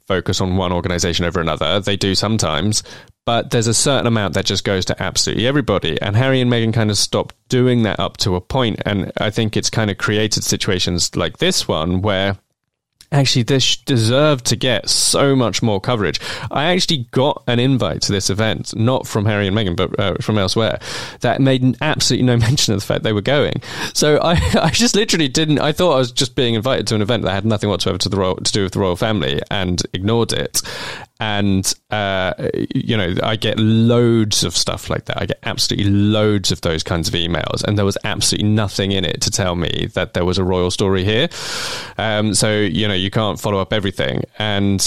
focus 0.06 0.40
on 0.40 0.56
one 0.56 0.72
organization 0.72 1.24
over 1.24 1.40
another. 1.40 1.80
They 1.80 1.96
do 1.96 2.14
sometimes, 2.14 2.82
but 3.24 3.50
there's 3.50 3.68
a 3.68 3.74
certain 3.74 4.06
amount 4.06 4.34
that 4.34 4.44
just 4.44 4.64
goes 4.64 4.84
to 4.86 5.02
absolutely 5.02 5.46
everybody. 5.46 6.00
And 6.02 6.16
Harry 6.16 6.40
and 6.40 6.52
Meghan 6.52 6.74
kind 6.74 6.90
of 6.90 6.98
stopped 6.98 7.34
doing 7.48 7.82
that 7.84 7.98
up 7.98 8.18
to 8.18 8.36
a 8.36 8.40
point. 8.40 8.82
And 8.84 9.12
I 9.16 9.30
think 9.30 9.56
it's 9.56 9.70
kind 9.70 9.90
of 9.90 9.96
created 9.96 10.44
situations 10.44 11.16
like 11.16 11.38
this 11.38 11.66
one 11.66 12.02
where 12.02 12.36
actually 13.12 13.42
this 13.42 13.76
deserved 13.76 14.47
to 14.47 14.57
get 14.57 14.88
so 14.88 15.37
much 15.37 15.62
more 15.62 15.81
coverage. 15.81 16.21
I 16.50 16.64
actually 16.64 17.07
got 17.11 17.42
an 17.47 17.61
invite 17.61 18.02
to 18.02 18.12
this 18.12 18.31
event, 18.31 18.75
not 18.75 19.07
from 19.07 19.26
Harry 19.26 19.47
and 19.47 19.57
Meghan, 19.57 19.76
but 19.76 19.99
uh, 19.99 20.14
from 20.21 20.38
elsewhere, 20.38 20.81
that 21.21 21.40
made 21.40 21.76
absolutely 21.81 22.26
no 22.26 22.37
mention 22.49 22.75
of 22.75 22.81
the 22.81 22.87
fact 22.87 23.04
they 23.04 23.12
were 23.12 23.21
going. 23.21 23.62
So 23.95 24.19
I, 24.21 24.33
I 24.61 24.71
just 24.71 24.97
literally 24.97 25.28
didn't. 25.28 25.61
I 25.61 25.73
thought 25.73 25.95
I 25.95 25.99
was 25.99 26.12
just 26.12 26.35
being 26.35 26.54
invited 26.54 26.87
to 26.88 26.95
an 26.95 27.02
event 27.02 27.23
that 27.25 27.33
had 27.33 27.45
nothing 27.45 27.69
whatsoever 27.69 27.99
to 27.99 28.09
the 28.09 28.16
royal, 28.16 28.37
to 28.37 28.52
do 28.52 28.62
with 28.64 28.73
the 28.73 28.81
royal 28.81 28.97
family, 28.97 29.40
and 29.50 29.83
ignored 29.92 30.33
it 30.33 30.62
and 31.21 31.73
uh, 31.90 32.35
you 32.75 32.97
know 32.97 33.14
I 33.23 33.37
get 33.37 33.59
loads 33.59 34.45
of 34.45 34.57
stuff 34.57 34.90
like 34.90 35.07
that. 35.07 35.21
I 35.21 35.26
get 35.26 35.38
absolutely 35.42 35.90
loads 35.90 36.52
of 36.52 36.61
those 36.62 36.83
kinds 36.83 37.09
of 37.09 37.14
emails, 37.14 37.62
and 37.64 37.78
there 37.78 37.85
was 37.85 37.99
absolutely 38.04 38.49
nothing 38.49 38.92
in 38.92 39.04
it 39.04 39.21
to 39.23 39.31
tell 39.31 39.54
me 39.54 39.88
that 39.95 40.14
there 40.14 40.25
was 40.25 40.38
a 40.38 40.45
royal 40.45 40.71
story 40.71 41.04
here. 41.04 41.28
Um, 41.99 42.35
so 42.35 42.59
you 42.59 42.88
know 42.88 42.95
you 42.95 43.11
can't 43.11 43.40
follow 43.40 43.59
up 43.59 43.73
everything, 43.73 44.23
and 44.38 44.87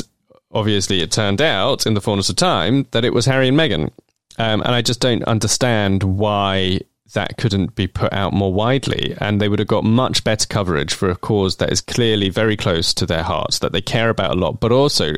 obviously 0.51 1.01
it 1.01 1.11
turned 1.11 1.41
out 1.41 1.85
in 1.85 1.93
the 1.93 2.01
fullness 2.01 2.29
of 2.29 2.35
time 2.35 2.87
that 2.91 3.05
it 3.05 3.13
was 3.13 3.25
Harry 3.25 3.47
and 3.47 3.57
Meghan, 3.57 3.91
um, 4.37 4.61
and 4.61 4.75
I 4.75 4.81
just 4.81 4.99
don't 4.99 5.23
understand 5.23 6.03
why 6.03 6.81
that 7.13 7.37
couldn't 7.37 7.75
be 7.75 7.87
put 7.87 8.11
out 8.11 8.33
more 8.33 8.51
widely 8.51 9.15
and 9.21 9.39
they 9.39 9.47
would 9.47 9.59
have 9.59 9.67
got 9.67 9.83
much 9.83 10.23
better 10.23 10.47
coverage 10.47 10.93
for 10.93 11.09
a 11.09 11.15
cause 11.15 11.57
that 11.57 11.71
is 11.71 11.79
clearly 11.79 12.29
very 12.29 12.57
close 12.57 12.93
to 12.93 13.05
their 13.05 13.23
hearts 13.23 13.59
that 13.59 13.71
they 13.71 13.81
care 13.81 14.09
about 14.09 14.31
a 14.31 14.39
lot 14.39 14.59
but 14.59 14.71
also 14.71 15.13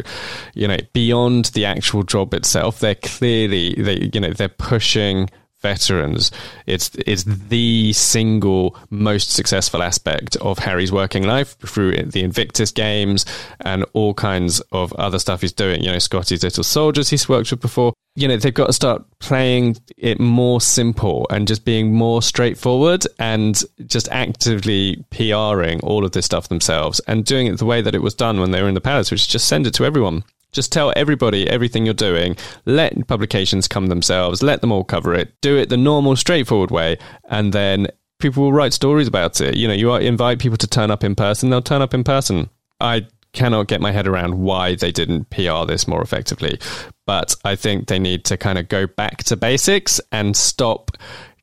you 0.54 0.68
know 0.68 0.78
beyond 0.92 1.46
the 1.46 1.64
actual 1.64 2.04
job 2.04 2.34
itself 2.34 2.80
they're 2.80 2.96
clearly 2.96 3.74
they 3.76 4.10
you 4.14 4.20
know 4.20 4.34
they're 4.34 4.50
pushing 4.50 5.30
veterans. 5.62 6.32
It's 6.66 6.92
it's 6.96 7.24
the 7.24 7.94
single 7.94 8.76
most 8.90 9.32
successful 9.32 9.82
aspect 9.82 10.36
of 10.38 10.60
Harry's 10.60 10.92
working 10.92 11.24
life 11.24 11.58
through 11.60 12.04
the 12.04 12.24
Invictus 12.24 12.72
games 12.72 13.26
and 13.62 13.86
all 13.94 14.14
kinds 14.14 14.60
of 14.72 14.94
other 14.94 15.20
stuff 15.20 15.42
he's 15.42 15.54
doing. 15.54 15.84
You 15.84 15.92
know, 15.92 16.00
Scotty's 16.00 16.44
Little 16.44 16.64
Soldiers 16.64 17.10
he's 17.10 17.28
worked 17.28 17.52
with 17.52 17.62
before. 17.62 17.94
You 18.16 18.28
know, 18.28 18.38
they've 18.38 18.54
got 18.54 18.68
to 18.68 18.74
start 18.74 19.04
playing 19.20 19.78
it 19.96 20.20
more 20.20 20.60
simple 20.60 21.28
and 21.30 21.48
just 21.48 21.66
being 21.66 21.94
more 21.94 22.22
straightforward 22.22 23.06
and 23.20 23.62
just 23.86 24.10
actively 24.10 25.04
PRing 25.12 25.82
all 25.84 26.04
of 26.04 26.14
this 26.14 26.26
stuff 26.26 26.50
themselves 26.50 27.00
and 27.08 27.26
doing 27.26 27.46
it 27.46 27.60
the 27.60 27.66
way 27.66 27.82
that 27.82 27.94
it 27.94 28.02
was 28.02 28.16
done 28.16 28.40
when 28.40 28.52
they 28.52 28.62
were 28.62 28.70
in 28.70 28.74
the 28.74 28.82
palace, 28.82 29.12
which 29.12 29.22
is 29.22 29.28
just 29.28 29.48
send 29.48 29.68
it 29.68 29.74
to 29.76 29.86
everyone. 29.86 30.24
Just 30.52 30.72
tell 30.72 30.94
everybody 30.96 31.50
everything 31.50 31.86
you're 31.86 31.94
doing. 31.94 32.36
Let 32.66 33.08
publications 33.08 33.68
come 33.68 33.88
themselves. 33.88 34.42
Let 34.42 34.62
them 34.62 34.72
all 34.72 34.84
cover 34.84 35.14
it. 35.14 35.34
Do 35.42 35.58
it 35.58 35.70
the 35.70 35.78
normal, 35.78 36.16
straightforward 36.16 36.72
way, 36.72 36.98
and 37.30 37.54
then 37.54 37.88
people 38.20 38.44
will 38.44 38.54
write 38.54 38.74
stories 38.74 39.08
about 39.08 39.40
it. 39.42 39.56
You 39.56 39.68
know, 39.68 39.74
you 39.74 39.94
invite 39.96 40.40
people 40.40 40.58
to 40.58 40.68
turn 40.68 40.92
up 40.92 41.04
in 41.04 41.16
person. 41.16 41.50
They'll 41.50 41.62
turn 41.62 41.82
up 41.82 41.94
in 41.94 42.04
person. 42.04 42.50
I 42.80 43.08
cannot 43.34 43.68
get 43.68 43.82
my 43.82 43.92
head 43.92 44.08
around 44.08 44.40
why 44.40 44.76
they 44.76 44.92
didn't 44.92 45.30
PR 45.30 45.66
this 45.66 45.88
more 45.88 46.02
effectively, 46.02 46.60
but 47.06 47.36
I 47.44 47.56
think 47.56 47.88
they 47.88 48.00
need 48.00 48.26
to 48.26 48.38
kind 48.38 48.58
of 48.58 48.70
go 48.70 48.88
back 48.88 49.20
to 49.26 49.36
basics 49.36 50.02
and 50.12 50.36
stop 50.36 50.92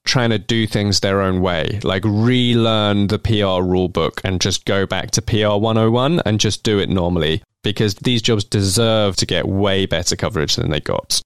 trying 0.05 0.31
to 0.31 0.39
do 0.39 0.67
things 0.67 1.01
their 1.01 1.23
own 1.23 1.41
way, 1.41 1.81
like 1.83 2.03
relearn 2.05 3.07
the 3.07 3.19
PR 3.19 3.63
rulebook 3.63 4.21
and 4.25 4.41
just 4.41 4.65
go 4.65 4.87
back 4.87 5.13
to 5.13 5.23
PR 5.23 5.57
101 5.57 6.21
and 6.27 6.41
just 6.41 6.63
do 6.63 6.79
it 6.79 6.89
normally 6.89 7.43
because 7.65 7.97
these 7.97 8.23
jobs 8.23 8.45
deserve 8.45 9.17
to 9.17 9.27
get 9.27 9.49
way 9.49 9.87
better 9.87 10.15
coverage 10.15 10.55
than 10.55 10.71
they 10.71 10.81
got. 10.81 11.21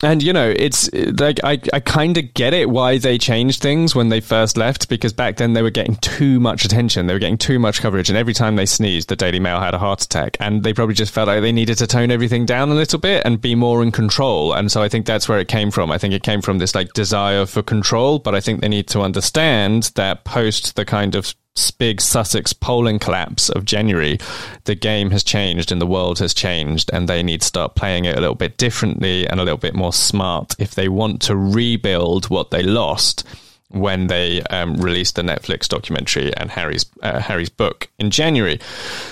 And 0.00 0.22
you 0.22 0.32
know, 0.32 0.54
it's 0.56 0.88
like 0.92 1.40
I, 1.42 1.60
I 1.72 1.80
kind 1.80 2.16
of 2.18 2.32
get 2.32 2.54
it 2.54 2.70
why 2.70 2.98
they 2.98 3.18
changed 3.18 3.60
things 3.60 3.96
when 3.96 4.10
they 4.10 4.20
first 4.20 4.56
left 4.56 4.88
because 4.88 5.12
back 5.12 5.38
then 5.38 5.54
they 5.54 5.62
were 5.62 5.70
getting 5.70 5.96
too 5.96 6.38
much 6.38 6.64
attention, 6.64 7.08
they 7.08 7.14
were 7.14 7.18
getting 7.18 7.36
too 7.36 7.58
much 7.58 7.80
coverage, 7.80 8.08
and 8.08 8.16
every 8.16 8.32
time 8.32 8.54
they 8.54 8.66
sneezed, 8.66 9.08
the 9.08 9.16
Daily 9.16 9.40
Mail 9.40 9.58
had 9.58 9.74
a 9.74 9.78
heart 9.78 10.02
attack, 10.02 10.36
and 10.38 10.62
they 10.62 10.72
probably 10.72 10.94
just 10.94 11.12
felt 11.12 11.26
like 11.26 11.40
they 11.40 11.50
needed 11.50 11.78
to 11.78 11.86
tone 11.88 12.12
everything 12.12 12.46
down 12.46 12.70
a 12.70 12.74
little 12.74 13.00
bit 13.00 13.24
and 13.26 13.40
be 13.40 13.56
more 13.56 13.82
in 13.82 13.90
control. 13.90 14.52
And 14.52 14.70
so 14.70 14.80
I 14.82 14.88
think 14.88 15.04
that's 15.04 15.28
where 15.28 15.40
it 15.40 15.48
came 15.48 15.72
from. 15.72 15.90
I 15.90 15.98
think 15.98 16.14
it 16.14 16.22
came 16.22 16.42
from 16.42 16.58
this 16.58 16.76
like 16.76 16.92
desire 16.92 17.44
for 17.44 17.64
control, 17.64 18.20
but 18.20 18.36
I 18.36 18.40
think 18.40 18.60
they 18.60 18.68
need 18.68 18.86
to 18.88 19.00
understand 19.00 19.90
that 19.96 20.22
post 20.24 20.76
the 20.76 20.84
kind 20.84 21.16
of 21.16 21.34
big 21.70 22.00
Sussex 22.00 22.52
polling 22.52 22.98
collapse 22.98 23.48
of 23.48 23.64
January, 23.64 24.18
the 24.64 24.74
game 24.74 25.10
has 25.10 25.22
changed 25.22 25.72
and 25.72 25.80
the 25.80 25.86
world 25.86 26.18
has 26.18 26.34
changed, 26.34 26.90
and 26.92 27.08
they 27.08 27.22
need 27.22 27.40
to 27.40 27.46
start 27.46 27.74
playing 27.74 28.04
it 28.04 28.16
a 28.16 28.20
little 28.20 28.34
bit 28.34 28.56
differently 28.56 29.26
and 29.26 29.40
a 29.40 29.44
little 29.44 29.58
bit 29.58 29.74
more 29.74 29.92
smart 29.92 30.54
if 30.58 30.74
they 30.74 30.88
want 30.88 31.22
to 31.22 31.36
rebuild 31.36 32.30
what 32.30 32.50
they 32.50 32.62
lost 32.62 33.24
when 33.70 34.06
they 34.06 34.42
um, 34.44 34.76
released 34.76 35.16
the 35.16 35.22
Netflix 35.22 35.68
documentary 35.68 36.34
and 36.36 36.50
Harry's 36.50 36.86
uh, 37.02 37.20
Harry's 37.20 37.50
book 37.50 37.88
in 37.98 38.10
January. 38.10 38.58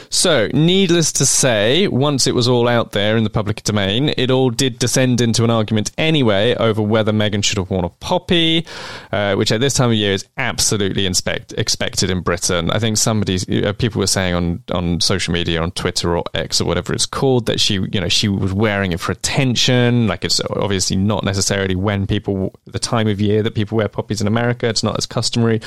So, 0.09 0.49
needless 0.55 1.13
to 1.13 1.27
say, 1.27 1.89
once 1.89 2.27
it 2.27 2.35
was 2.35 2.49
all 2.49 2.69
out 2.69 2.93
there 2.93 3.17
in 3.17 3.25
the 3.25 3.31
public 3.31 3.63
domain, 3.65 4.15
it 4.17 4.31
all 4.31 4.51
did 4.51 4.79
descend 4.79 5.21
into 5.21 5.45
an 5.45 5.51
argument 5.51 5.91
anyway 5.99 6.55
over 6.55 6.81
whether 6.81 7.13
Meghan 7.13 7.45
should 7.45 7.59
have 7.59 7.71
worn 7.71 7.85
a 7.85 7.91
poppy, 7.91 8.67
uh, 9.13 9.35
which 9.35 9.53
at 9.53 9.61
this 9.61 9.75
time 9.75 9.91
of 9.91 9.97
year 9.97 10.13
is 10.13 10.27
absolutely 10.39 11.05
inspect- 11.05 11.53
expected 11.59 12.09
in 12.09 12.21
Britain. 12.21 12.71
I 12.71 12.79
think 12.79 12.97
somebody, 12.97 13.39
uh, 13.63 13.73
people 13.75 13.99
were 13.99 14.07
saying 14.07 14.35
on 14.35 14.63
on 14.73 15.01
social 15.01 15.35
media, 15.35 15.61
on 15.61 15.73
Twitter 15.73 16.17
or 16.17 16.25
X 16.33 16.61
or 16.61 16.65
whatever 16.65 16.95
it's 16.95 17.07
called, 17.07 17.47
that 17.47 17.61
she, 17.61 17.75
you 17.75 18.01
know, 18.01 18.09
she 18.09 18.29
was 18.29 18.55
wearing 18.55 18.93
it 18.93 19.01
for 19.01 19.13
attention. 19.13 20.07
Like 20.07 20.25
it's 20.25 20.41
obviously 20.51 20.97
not 20.97 21.25
necessarily 21.25 21.75
when 21.75 22.07
people, 22.07 22.59
the 22.65 22.79
time 22.79 23.07
of 23.07 23.21
year 23.21 23.43
that 23.43 23.55
people 23.55 23.77
wear 23.77 23.89
poppies 23.89 24.21
in 24.23 24.27
America 24.27 24.46
America. 24.47 24.69
It's 24.69 24.83
not 24.83 24.97
as 24.97 25.07
customary. 25.07 25.61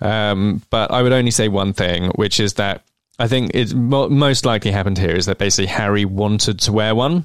Um, 0.00 0.62
but 0.70 0.90
I 0.90 1.02
would 1.02 1.12
only 1.12 1.30
say 1.30 1.48
one 1.48 1.72
thing, 1.72 2.10
which 2.10 2.40
is 2.40 2.54
that 2.54 2.82
I 3.18 3.26
think 3.26 3.50
it 3.54 3.74
most 3.74 4.44
likely 4.44 4.70
happened 4.70 4.98
here 4.98 5.16
is 5.16 5.26
that 5.26 5.38
basically 5.38 5.66
Harry 5.66 6.04
wanted 6.04 6.60
to 6.60 6.72
wear 6.72 6.94
one 6.94 7.24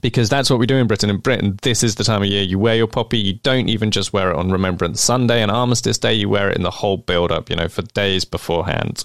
because 0.00 0.28
that's 0.28 0.50
what 0.50 0.58
we 0.58 0.66
do 0.66 0.76
in 0.76 0.88
Britain. 0.88 1.10
In 1.10 1.18
Britain, 1.18 1.58
this 1.62 1.84
is 1.84 1.94
the 1.94 2.02
time 2.02 2.22
of 2.22 2.28
year 2.28 2.42
you 2.42 2.58
wear 2.58 2.74
your 2.74 2.88
poppy. 2.88 3.18
You 3.18 3.34
don't 3.34 3.68
even 3.68 3.92
just 3.92 4.12
wear 4.12 4.30
it 4.30 4.36
on 4.36 4.50
Remembrance 4.50 5.00
Sunday 5.00 5.40
and 5.42 5.50
Armistice 5.50 5.96
Day. 5.96 6.12
You 6.14 6.28
wear 6.28 6.50
it 6.50 6.56
in 6.56 6.64
the 6.64 6.72
whole 6.72 6.96
build 6.96 7.30
up, 7.30 7.48
you 7.48 7.54
know, 7.54 7.68
for 7.68 7.82
days 7.82 8.24
beforehand. 8.24 9.04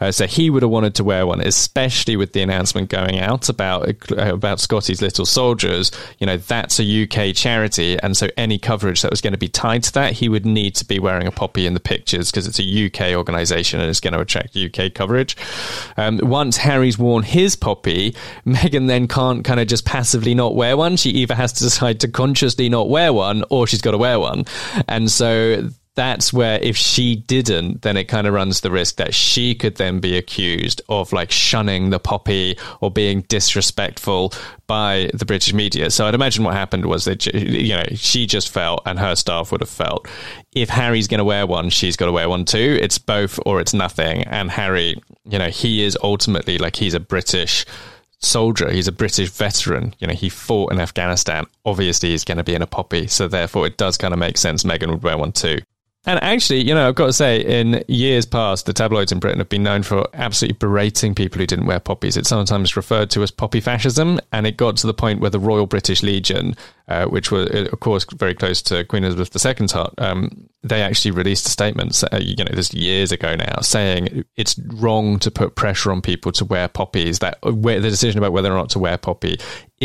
Uh, 0.00 0.10
so 0.10 0.26
he 0.26 0.48
would 0.48 0.62
have 0.62 0.70
wanted 0.70 0.94
to 0.94 1.04
wear 1.04 1.26
one, 1.26 1.42
especially 1.42 2.16
with 2.16 2.32
the 2.32 2.40
announcement 2.40 2.88
going 2.88 3.18
out 3.18 3.50
about 3.50 3.88
uh, 4.12 4.34
about 4.34 4.60
Scotty's 4.60 5.02
Little 5.02 5.26
Soldiers. 5.26 5.92
You 6.18 6.26
know, 6.26 6.38
that's 6.38 6.80
a 6.80 7.02
UK 7.02 7.34
charity, 7.34 7.98
and 8.00 8.16
so 8.16 8.28
any 8.38 8.58
coverage 8.58 9.02
that 9.02 9.10
was 9.10 9.20
going 9.20 9.34
to 9.34 9.38
be 9.38 9.48
tied 9.48 9.82
to 9.84 9.92
that, 9.92 10.14
he 10.14 10.30
would 10.30 10.46
need 10.46 10.74
to 10.76 10.86
be 10.86 10.98
wearing 10.98 11.26
a 11.26 11.32
poppy 11.32 11.66
in 11.66 11.74
the 11.74 11.80
pictures 11.80 12.30
because 12.30 12.46
it's 12.46 12.58
a 12.58 12.86
UK 12.86 13.14
organisation 13.14 13.78
and 13.78 13.90
it's 13.90 14.00
going 14.00 14.14
to 14.14 14.20
attract 14.20 14.56
UK 14.56 14.94
coverage. 14.94 15.36
Um, 15.98 16.18
once 16.22 16.56
Harry's 16.56 16.98
worn 16.98 17.24
his 17.24 17.56
poppy, 17.56 18.16
Meghan 18.46 18.86
then 18.86 19.06
can't 19.06 19.44
kind 19.44 19.60
of 19.60 19.66
just 19.66 19.84
passively 20.14 20.34
not 20.34 20.54
wear 20.54 20.76
one. 20.76 20.96
She 20.96 21.10
either 21.10 21.34
has 21.34 21.52
to 21.54 21.64
decide 21.64 21.98
to 22.00 22.08
consciously 22.08 22.68
not 22.68 22.88
wear 22.88 23.12
one 23.12 23.42
or 23.50 23.66
she's 23.66 23.82
got 23.82 23.90
to 23.90 23.98
wear 23.98 24.20
one. 24.20 24.44
And 24.86 25.10
so 25.10 25.68
that's 25.96 26.32
where 26.32 26.60
if 26.62 26.76
she 26.76 27.16
didn't, 27.16 27.82
then 27.82 27.96
it 27.96 28.04
kind 28.04 28.28
of 28.28 28.34
runs 28.34 28.60
the 28.60 28.70
risk 28.70 28.96
that 28.96 29.12
she 29.12 29.56
could 29.56 29.74
then 29.74 29.98
be 29.98 30.16
accused 30.16 30.82
of 30.88 31.12
like 31.12 31.32
shunning 31.32 31.90
the 31.90 31.98
poppy 31.98 32.56
or 32.80 32.92
being 32.92 33.22
disrespectful 33.22 34.32
by 34.68 35.10
the 35.14 35.24
British 35.24 35.52
media. 35.52 35.90
So 35.90 36.06
I'd 36.06 36.14
imagine 36.14 36.44
what 36.44 36.54
happened 36.54 36.86
was 36.86 37.06
that 37.06 37.26
you 37.26 37.74
know 37.74 37.84
she 37.94 38.26
just 38.26 38.50
felt, 38.50 38.82
and 38.86 39.00
her 39.00 39.16
staff 39.16 39.50
would 39.50 39.60
have 39.62 39.70
felt, 39.70 40.06
if 40.52 40.68
Harry's 40.68 41.08
going 41.08 41.18
to 41.18 41.24
wear 41.24 41.44
one, 41.44 41.70
she's 41.70 41.96
got 41.96 42.06
to 42.06 42.12
wear 42.12 42.28
one 42.28 42.44
too. 42.44 42.78
It's 42.80 42.98
both 42.98 43.40
or 43.44 43.60
it's 43.60 43.74
nothing. 43.74 44.22
And 44.24 44.50
Harry, 44.50 44.96
you 45.24 45.38
know, 45.38 45.48
he 45.48 45.84
is 45.84 45.98
ultimately 46.02 46.58
like 46.58 46.76
he's 46.76 46.94
a 46.94 47.00
British 47.00 47.66
soldier. 48.24 48.70
He's 48.70 48.88
a 48.88 48.92
British 48.92 49.30
veteran. 49.30 49.94
You 49.98 50.06
know, 50.06 50.14
he 50.14 50.28
fought 50.28 50.72
in 50.72 50.80
Afghanistan. 50.80 51.46
Obviously, 51.64 52.10
he's 52.10 52.24
going 52.24 52.38
to 52.38 52.44
be 52.44 52.54
in 52.54 52.62
a 52.62 52.66
poppy. 52.66 53.06
So 53.06 53.28
therefore, 53.28 53.66
it 53.66 53.76
does 53.76 53.96
kind 53.96 54.12
of 54.12 54.20
make 54.20 54.38
sense 54.38 54.64
Meghan 54.64 54.90
would 54.90 55.02
wear 55.02 55.18
one 55.18 55.32
too. 55.32 55.58
And 56.06 56.22
actually, 56.22 56.62
you 56.62 56.74
know, 56.74 56.88
I've 56.88 56.94
got 56.94 57.06
to 57.06 57.12
say, 57.12 57.40
in 57.40 57.82
years 57.88 58.26
past, 58.26 58.66
the 58.66 58.74
tabloids 58.74 59.10
in 59.10 59.20
Britain 59.20 59.38
have 59.38 59.48
been 59.48 59.62
known 59.62 59.82
for 59.82 60.06
absolutely 60.12 60.58
berating 60.58 61.14
people 61.14 61.38
who 61.38 61.46
didn't 61.46 61.64
wear 61.64 61.80
poppies. 61.80 62.16
It's 62.16 62.28
sometimes 62.28 62.76
referred 62.76 63.10
to 63.10 63.22
as 63.22 63.30
poppy 63.30 63.60
fascism, 63.60 64.20
and 64.30 64.46
it 64.46 64.58
got 64.58 64.76
to 64.78 64.86
the 64.86 64.92
point 64.92 65.20
where 65.20 65.30
the 65.30 65.40
Royal 65.40 65.66
British 65.66 66.02
Legion, 66.02 66.56
uh, 66.88 67.06
which 67.06 67.30
were, 67.30 67.44
of 67.44 67.80
course, 67.80 68.04
very 68.14 68.34
close 68.34 68.60
to 68.62 68.84
Queen 68.84 69.04
Elizabeth 69.04 69.34
II's 69.34 69.72
heart, 69.72 69.94
um, 69.96 70.48
they 70.62 70.82
actually 70.82 71.10
released 71.10 71.46
a 71.46 71.50
statement, 71.50 72.02
uh, 72.12 72.18
you 72.18 72.44
know, 72.44 72.52
this 72.52 72.74
years 72.74 73.10
ago 73.10 73.34
now, 73.34 73.60
saying 73.60 74.24
it's 74.36 74.58
wrong 74.74 75.18
to 75.20 75.30
put 75.30 75.54
pressure 75.54 75.90
on 75.90 76.02
people 76.02 76.32
to 76.32 76.44
wear 76.44 76.68
poppies. 76.68 77.20
That 77.20 77.38
the 77.42 77.80
decision 77.80 78.18
about 78.18 78.32
whether 78.32 78.52
or 78.52 78.56
not 78.56 78.70
to 78.70 78.78
wear 78.78 78.98
poppy 78.98 79.38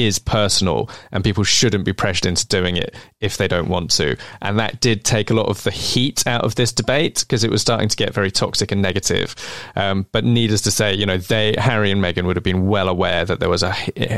is 0.05 0.19
personal, 0.19 0.89
and 1.11 1.23
people 1.23 1.43
shouldn't 1.43 1.85
be 1.85 1.93
pressured 1.93 2.25
into 2.25 2.47
doing 2.47 2.75
it 2.75 2.95
if 3.19 3.37
they 3.37 3.47
don't 3.47 3.69
want 3.69 3.91
to. 3.91 4.17
And 4.41 4.59
that 4.59 4.81
did 4.81 5.03
take 5.03 5.29
a 5.29 5.33
lot 5.33 5.47
of 5.47 5.63
the 5.63 5.71
heat 5.71 6.25
out 6.27 6.43
of 6.43 6.55
this 6.55 6.71
debate 6.71 7.19
because 7.19 7.43
it 7.43 7.51
was 7.51 7.61
starting 7.61 7.89
to 7.89 7.97
get 7.97 8.13
very 8.13 8.31
toxic 8.31 8.71
and 8.71 8.81
negative. 8.81 9.35
Um, 9.75 10.05
but 10.11 10.23
needless 10.23 10.61
to 10.61 10.71
say, 10.71 10.93
you 10.93 11.05
know, 11.05 11.17
they 11.17 11.55
Harry 11.57 11.91
and 11.91 12.01
Meghan 12.01 12.25
would 12.25 12.35
have 12.35 12.43
been 12.43 12.67
well 12.67 12.89
aware 12.89 13.25
that 13.25 13.39
there 13.39 13.49
was 13.49 13.63
a 13.63 13.75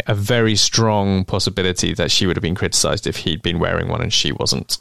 a 0.08 0.16
very 0.16 0.56
strong 0.56 1.26
possibility 1.26 1.94
that 1.94 2.12
she 2.12 2.28
would 2.28 2.36
have 2.36 2.42
been 2.42 2.56
criticised 2.56 3.08
if 3.08 3.18
he'd 3.18 3.42
been 3.42 3.60
wearing 3.60 3.88
one 3.88 4.02
and 4.02 4.14
she 4.14 4.32
wasn't. 4.32 4.78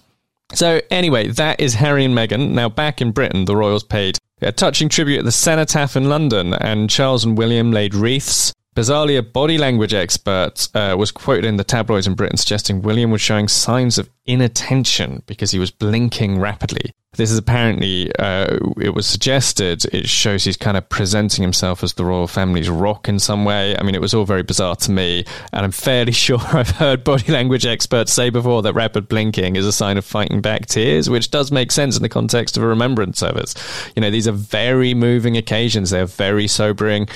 So, 0.52 0.80
anyway, 0.90 1.28
that 1.28 1.60
is 1.60 1.74
Harry 1.74 2.04
and 2.04 2.14
Meghan. 2.14 2.50
Now, 2.50 2.68
back 2.68 3.00
in 3.00 3.12
Britain, 3.12 3.44
the 3.44 3.56
royals 3.56 3.84
paid 3.84 4.18
a 4.42 4.52
touching 4.52 4.88
tribute 4.88 5.20
at 5.20 5.24
the 5.24 5.32
Cenotaph 5.32 5.96
in 5.96 6.08
London, 6.08 6.54
and 6.54 6.90
Charles 6.90 7.24
and 7.24 7.36
William 7.38 7.70
laid 7.72 7.94
wreaths. 7.94 8.52
Bizarrely, 8.76 9.18
a 9.18 9.22
body 9.22 9.58
language 9.58 9.92
expert 9.92 10.68
uh, 10.74 10.94
was 10.96 11.10
quoted 11.10 11.44
in 11.44 11.56
the 11.56 11.64
tabloids 11.64 12.06
in 12.06 12.14
Britain 12.14 12.36
suggesting 12.36 12.82
William 12.82 13.10
was 13.10 13.20
showing 13.20 13.48
signs 13.48 13.98
of 13.98 14.08
inattention 14.26 15.22
because 15.26 15.50
he 15.50 15.58
was 15.58 15.72
blinking 15.72 16.38
rapidly. 16.38 16.92
This 17.20 17.30
is 17.30 17.36
apparently, 17.36 18.10
uh, 18.16 18.56
it 18.80 18.94
was 18.94 19.06
suggested, 19.06 19.84
it 19.92 20.08
shows 20.08 20.44
he's 20.44 20.56
kind 20.56 20.78
of 20.78 20.88
presenting 20.88 21.42
himself 21.42 21.84
as 21.84 21.92
the 21.92 22.04
royal 22.06 22.26
family's 22.26 22.70
rock 22.70 23.10
in 23.10 23.18
some 23.18 23.44
way. 23.44 23.76
I 23.76 23.82
mean, 23.82 23.94
it 23.94 24.00
was 24.00 24.14
all 24.14 24.24
very 24.24 24.42
bizarre 24.42 24.76
to 24.76 24.90
me, 24.90 25.26
and 25.52 25.66
I'm 25.66 25.70
fairly 25.70 26.12
sure 26.26 26.38
I've 26.40 26.70
heard 26.70 27.04
body 27.04 27.30
language 27.30 27.66
experts 27.66 28.10
say 28.10 28.30
before 28.30 28.62
that 28.62 28.72
rapid 28.72 29.06
blinking 29.06 29.56
is 29.56 29.66
a 29.66 29.72
sign 29.72 29.98
of 29.98 30.06
fighting 30.06 30.40
back 30.40 30.64
tears, 30.64 31.10
which 31.10 31.30
does 31.30 31.52
make 31.52 31.72
sense 31.72 31.94
in 31.94 32.02
the 32.02 32.08
context 32.08 32.56
of 32.56 32.62
a 32.62 32.66
remembrance 32.66 33.18
service. 33.18 33.54
You 33.94 34.00
know, 34.00 34.10
these 34.10 34.26
are 34.26 34.32
very 34.32 34.94
moving 34.94 35.36
occasions, 35.36 35.90
they're 35.90 36.06
very 36.06 36.48
sobering, 36.48 37.06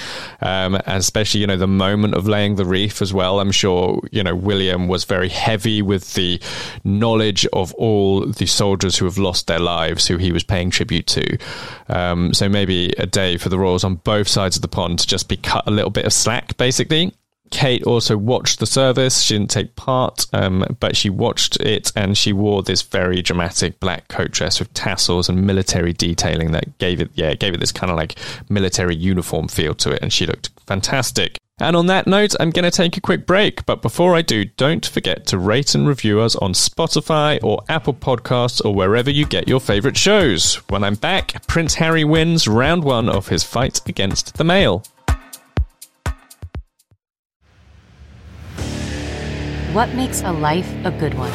um, 0.43 0.75
and 0.75 0.99
especially, 0.99 1.41
you 1.41 1.47
know, 1.47 1.57
the 1.57 1.67
moment 1.67 2.13
of 2.13 2.29
laying 2.29 2.57
the 2.57 2.67
wreath 2.67 3.01
as 3.01 3.15
well. 3.15 3.41
I'm 3.41 3.53
sure, 3.53 4.03
you 4.13 4.23
know, 4.23 4.35
William 4.35 4.87
was 4.87 5.05
very 5.05 5.31
heavy 5.31 5.81
with 5.81 6.13
the 6.13 6.43
knowledge 6.85 7.47
of 7.55 7.73
all 7.77 8.27
the 8.27 8.45
soldiers 8.45 8.99
who 8.99 9.07
have 9.07 9.17
lost 9.17 9.47
their 9.47 9.61
lives 9.61 9.94
who 10.01 10.17
he 10.17 10.33
was 10.33 10.45
paying 10.45 10.71
tribute 10.71 11.07
to. 11.09 11.39
Um, 11.89 12.35
so 12.35 12.49
maybe 12.49 12.93
a 12.99 13.07
day 13.07 13.37
for 13.37 13.49
the 13.49 13.59
Royals 13.59 13.85
on 13.85 13.97
both 13.97 14.29
sides 14.29 14.57
of 14.57 14.63
the 14.63 14.69
pond 14.69 14.99
to 15.01 15.07
just 15.07 15.29
be 15.29 15.37
cut 15.37 15.67
a 15.67 15.71
little 15.71 15.91
bit 15.91 16.07
of 16.07 16.13
slack, 16.13 16.57
basically 16.57 17.13
Kate 17.55 17.85
also 17.85 18.17
watched 18.17 18.59
the 18.59 18.67
service. 18.67 19.23
She 19.23 19.35
didn't 19.35 19.51
take 19.51 19.77
part, 19.77 20.27
um, 20.33 20.65
but 20.81 20.97
she 20.97 21.09
watched 21.09 21.57
it 21.61 21.93
and 21.95 22.19
she 22.19 22.33
wore 22.33 22.65
this 22.65 22.83
very 22.83 23.23
dramatic 23.23 23.79
black 23.79 24.09
coat 24.09 24.33
dress 24.33 24.59
with 24.59 24.75
tassels 24.75 25.29
and 25.29 25.47
military 25.47 25.93
detailing 25.93 26.51
that 26.51 26.77
gave 26.79 27.01
it, 27.01 27.11
yeah, 27.15 27.35
gave 27.35 27.55
it 27.55 27.61
this 27.61 27.71
kind 27.71 27.91
of 27.93 27.97
like 27.97 28.17
military 28.49 28.97
uniform 28.97 29.47
feel 29.47 29.73
to 29.75 29.93
it. 29.93 30.03
And 30.03 30.13
she 30.13 30.27
looked 30.27 30.51
fantastic. 30.67 31.39
And 31.59 31.77
on 31.77 31.87
that 31.87 32.09
note, 32.09 32.35
I'm 32.41 32.51
going 32.51 32.65
to 32.65 32.71
take 32.71 32.97
a 32.97 33.01
quick 33.01 33.27
break. 33.27 33.65
But 33.65 33.81
before 33.81 34.17
I 34.17 34.23
do, 34.23 34.45
don't 34.45 34.85
forget 34.85 35.25
to 35.29 35.39
rate 35.39 35.77
and 35.77 35.87
review 35.87 36.21
us 36.21 36.35
on 36.37 36.53
Spotify 36.53 37.39
or 37.45 37.63
Apple 37.69 37.95
Podcasts 37.95 38.65
or 38.65 38.75
wherever 38.75 39.09
you 39.09 39.25
get 39.25 39.47
your 39.47 39.61
favorite 39.61 39.97
shows. 39.97 40.57
When 40.69 40.83
I'm 40.83 40.97
back, 40.97 41.47
Prince 41.47 41.75
Harry 41.75 42.03
wins 42.03 42.49
round 42.49 42.83
one 42.83 43.09
of 43.09 43.29
his 43.29 43.45
fight 43.45 43.81
against 43.87 44.35
the 44.35 44.43
Mail. 44.43 44.83
What 49.73 49.95
makes 49.95 50.23
a 50.23 50.33
life 50.33 50.73
a 50.85 50.91
good 50.91 51.15
one? 51.15 51.33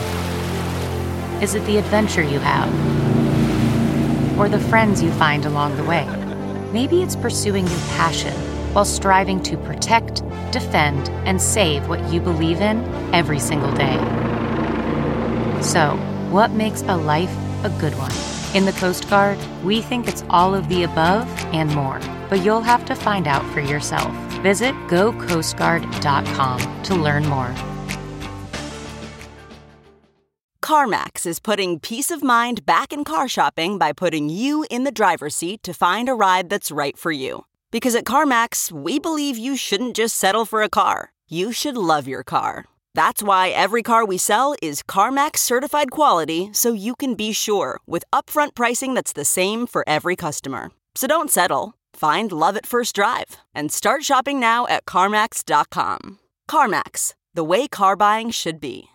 Is 1.42 1.56
it 1.56 1.66
the 1.66 1.78
adventure 1.78 2.24
you 2.24 2.40
have? 2.40 2.68
Or 4.38 4.50
the 4.50 4.60
friends 4.60 5.02
you 5.02 5.12
find 5.14 5.46
along 5.46 5.78
the 5.78 5.84
way? 5.86 6.06
Maybe 6.74 7.02
it's 7.02 7.16
pursuing 7.16 7.66
your 7.66 7.80
passion 7.96 8.49
while 8.74 8.86
striving 8.86 9.42
to 9.44 9.58
protect, 9.58 10.24
defend, 10.52 11.10
and 11.26 11.42
save 11.42 11.88
what 11.88 12.04
you 12.12 12.20
believe 12.20 12.62
in 12.62 12.84
every 13.14 13.40
single 13.40 13.72
day. 13.74 13.98
So, 15.62 15.98
what 16.30 16.52
makes 16.52 16.82
a 16.84 16.96
life 16.96 17.36
a 17.64 17.70
good 17.80 17.94
one? 17.98 18.14
In 18.56 18.66
the 18.66 18.72
Coast 18.74 19.10
Guard, 19.10 19.38
we 19.64 19.82
think 19.82 20.08
it's 20.08 20.24
all 20.30 20.56
of 20.56 20.70
the 20.70 20.84
above 20.84 21.28
and 21.54 21.74
more, 21.76 22.00
but 22.30 22.44
you'll 22.44 22.62
have 22.62 22.86
to 22.86 22.96
find 22.96 23.28
out 23.28 23.46
for 23.54 23.60
yourself. 23.60 24.12
Visit 24.42 24.74
gocoastguard.com 24.88 26.84
to 26.84 26.96
learn 26.96 27.28
more. 27.28 27.54
CarMax 30.64 31.26
is 31.26 31.40
putting 31.40 31.80
peace 31.80 32.12
of 32.12 32.24
mind 32.24 32.66
back 32.66 32.94
in 32.94 33.04
car 33.04 33.28
shopping 33.28 33.78
by 33.80 33.92
putting 33.92 34.30
you 34.30 34.66
in 34.70 34.84
the 34.84 34.92
driver's 34.92 35.36
seat 35.36 35.64
to 35.64 35.74
find 35.74 36.08
a 36.08 36.14
ride 36.14 36.50
that's 36.50 36.70
right 36.70 36.96
for 36.96 37.12
you. 37.12 37.46
Because 37.72 37.96
at 37.96 38.06
CarMax, 38.06 38.72
we 38.72 38.98
believe 39.00 39.38
you 39.38 39.56
shouldn't 39.56 39.96
just 39.96 40.16
settle 40.16 40.46
for 40.46 40.62
a 40.62 40.70
car, 40.70 41.12
you 41.30 41.52
should 41.52 41.78
love 41.78 42.08
your 42.08 42.24
car. 42.24 42.66
That's 42.96 43.22
why 43.22 43.50
every 43.50 43.84
car 43.84 44.04
we 44.06 44.18
sell 44.18 44.56
is 44.62 44.82
CarMax 44.84 45.38
certified 45.38 45.92
quality 45.92 46.50
so 46.52 46.74
you 46.74 46.96
can 46.96 47.16
be 47.16 47.32
sure 47.32 47.80
with 47.86 48.04
upfront 48.12 48.56
pricing 48.56 48.96
that's 48.96 49.14
the 49.14 49.26
same 49.26 49.68
for 49.68 49.84
every 49.88 50.16
customer. 50.16 50.72
So 50.96 51.06
don't 51.08 51.32
settle. 51.32 51.76
Find 51.94 52.32
love 52.32 52.58
at 52.58 52.66
first 52.66 52.96
drive 52.96 53.38
and 53.54 53.72
start 53.72 54.04
shopping 54.04 54.40
now 54.40 54.66
at 54.68 54.86
CarMax.com. 54.86 56.20
CarMax, 56.50 57.14
the 57.34 57.44
way 57.44 57.68
car 57.68 57.96
buying 57.96 58.32
should 58.32 58.60
be. 58.60 58.90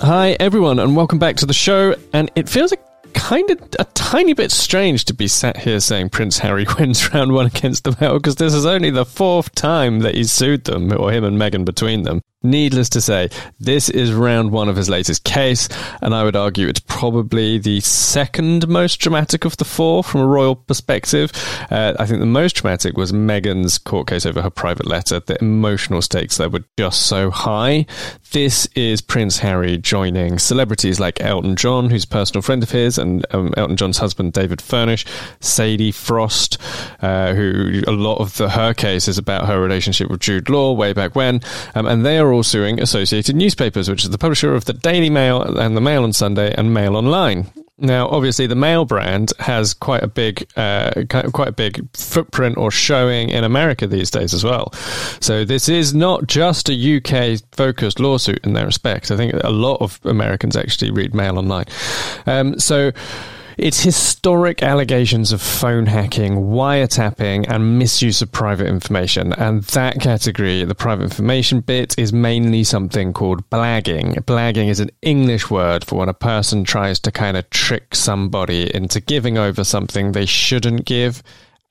Hi, 0.00 0.36
everyone, 0.38 0.78
and 0.78 0.94
welcome 0.94 1.18
back 1.18 1.36
to 1.36 1.46
the 1.46 1.52
show. 1.52 1.96
And 2.12 2.30
it 2.36 2.48
feels 2.48 2.70
like 2.70 2.82
kind 3.14 3.50
of 3.50 3.60
a 3.78 3.84
tiny 3.94 4.32
bit 4.32 4.50
strange 4.50 5.04
to 5.06 5.14
be 5.14 5.28
sat 5.28 5.58
here 5.58 5.80
saying 5.80 6.10
Prince 6.10 6.38
Harry 6.38 6.66
wins 6.78 7.12
round 7.12 7.32
one 7.32 7.46
against 7.46 7.84
the 7.84 7.96
Mail 8.00 8.14
because 8.14 8.36
this 8.36 8.54
is 8.54 8.66
only 8.66 8.90
the 8.90 9.04
fourth 9.04 9.54
time 9.54 10.00
that 10.00 10.14
he's 10.14 10.32
sued 10.32 10.64
them, 10.64 10.92
or 10.98 11.12
him 11.12 11.24
and 11.24 11.38
Meghan 11.38 11.64
between 11.64 12.02
them. 12.02 12.22
Needless 12.40 12.88
to 12.90 13.00
say, 13.00 13.30
this 13.58 13.90
is 13.90 14.12
round 14.12 14.52
one 14.52 14.68
of 14.68 14.76
his 14.76 14.88
latest 14.88 15.24
case, 15.24 15.68
and 16.00 16.14
I 16.14 16.22
would 16.22 16.36
argue 16.36 16.68
it's 16.68 16.78
probably 16.78 17.58
the 17.58 17.80
second 17.80 18.68
most 18.68 19.00
dramatic 19.00 19.44
of 19.44 19.56
the 19.56 19.64
four 19.64 20.04
from 20.04 20.20
a 20.20 20.26
royal 20.26 20.54
perspective. 20.54 21.32
Uh, 21.68 21.94
I 21.98 22.06
think 22.06 22.20
the 22.20 22.26
most 22.26 22.52
dramatic 22.52 22.96
was 22.96 23.10
Meghan's 23.10 23.76
court 23.76 24.06
case 24.06 24.24
over 24.24 24.40
her 24.40 24.50
private 24.50 24.86
letter. 24.86 25.18
The 25.18 25.36
emotional 25.40 26.00
stakes 26.00 26.36
there 26.36 26.48
were 26.48 26.62
just 26.78 27.08
so 27.08 27.32
high. 27.32 27.86
This 28.30 28.66
is 28.76 29.00
Prince 29.00 29.38
Harry 29.38 29.76
joining 29.76 30.38
celebrities 30.38 31.00
like 31.00 31.20
Elton 31.20 31.56
John, 31.56 31.90
who's 31.90 32.04
a 32.04 32.08
personal 32.08 32.42
friend 32.42 32.62
of 32.62 32.70
his, 32.70 32.98
and 32.98 33.26
um, 33.32 33.52
Elton 33.56 33.76
John's 33.76 33.98
husband, 33.98 34.32
David 34.32 34.62
Furnish, 34.62 35.04
Sadie 35.40 35.90
Frost, 35.90 36.56
uh, 37.02 37.34
who 37.34 37.82
a 37.88 37.90
lot 37.90 38.18
of 38.18 38.36
the, 38.36 38.48
her 38.50 38.74
case 38.74 39.08
is 39.08 39.18
about 39.18 39.48
her 39.48 39.60
relationship 39.60 40.08
with 40.08 40.20
Jude 40.20 40.48
Law 40.48 40.74
way 40.74 40.92
back 40.92 41.16
when, 41.16 41.40
um, 41.74 41.86
and 41.86 42.06
they 42.06 42.18
are 42.18 42.27
all 42.32 42.42
suing 42.42 42.80
Associated 42.80 43.36
Newspapers, 43.36 43.88
which 43.88 44.04
is 44.04 44.10
the 44.10 44.18
publisher 44.18 44.54
of 44.54 44.64
the 44.64 44.72
Daily 44.72 45.10
Mail 45.10 45.42
and 45.42 45.76
the 45.76 45.80
Mail 45.80 46.04
on 46.04 46.12
Sunday 46.12 46.54
and 46.54 46.72
Mail 46.72 46.96
Online. 46.96 47.50
Now, 47.80 48.08
obviously, 48.08 48.48
the 48.48 48.56
Mail 48.56 48.84
brand 48.84 49.32
has 49.38 49.72
quite 49.72 50.02
a 50.02 50.08
big, 50.08 50.48
uh, 50.56 51.04
quite 51.08 51.48
a 51.48 51.52
big 51.52 51.88
footprint 51.96 52.56
or 52.56 52.72
showing 52.72 53.28
in 53.28 53.44
America 53.44 53.86
these 53.86 54.10
days 54.10 54.34
as 54.34 54.42
well. 54.42 54.72
So 55.20 55.44
this 55.44 55.68
is 55.68 55.94
not 55.94 56.26
just 56.26 56.68
a 56.68 56.96
UK 56.96 57.40
focused 57.52 58.00
lawsuit 58.00 58.40
in 58.44 58.54
their 58.54 58.66
respect. 58.66 59.12
I 59.12 59.16
think 59.16 59.32
a 59.44 59.50
lot 59.50 59.80
of 59.80 60.00
Americans 60.04 60.56
actually 60.56 60.90
read 60.90 61.14
Mail 61.14 61.38
online. 61.38 61.66
Um, 62.26 62.58
so. 62.58 62.92
It's 63.58 63.82
historic 63.82 64.62
allegations 64.62 65.32
of 65.32 65.42
phone 65.42 65.86
hacking, 65.86 66.36
wiretapping, 66.36 67.48
and 67.48 67.76
misuse 67.76 68.22
of 68.22 68.30
private 68.30 68.68
information. 68.68 69.32
And 69.32 69.64
that 69.64 70.00
category, 70.00 70.62
the 70.62 70.76
private 70.76 71.02
information 71.02 71.58
bit, 71.58 71.98
is 71.98 72.12
mainly 72.12 72.62
something 72.62 73.12
called 73.12 73.50
blagging. 73.50 74.14
Blagging 74.26 74.68
is 74.68 74.78
an 74.78 74.90
English 75.02 75.50
word 75.50 75.84
for 75.84 75.96
when 75.98 76.08
a 76.08 76.14
person 76.14 76.62
tries 76.62 77.00
to 77.00 77.10
kind 77.10 77.36
of 77.36 77.50
trick 77.50 77.96
somebody 77.96 78.72
into 78.72 79.00
giving 79.00 79.38
over 79.38 79.64
something 79.64 80.12
they 80.12 80.26
shouldn't 80.26 80.84
give 80.84 81.20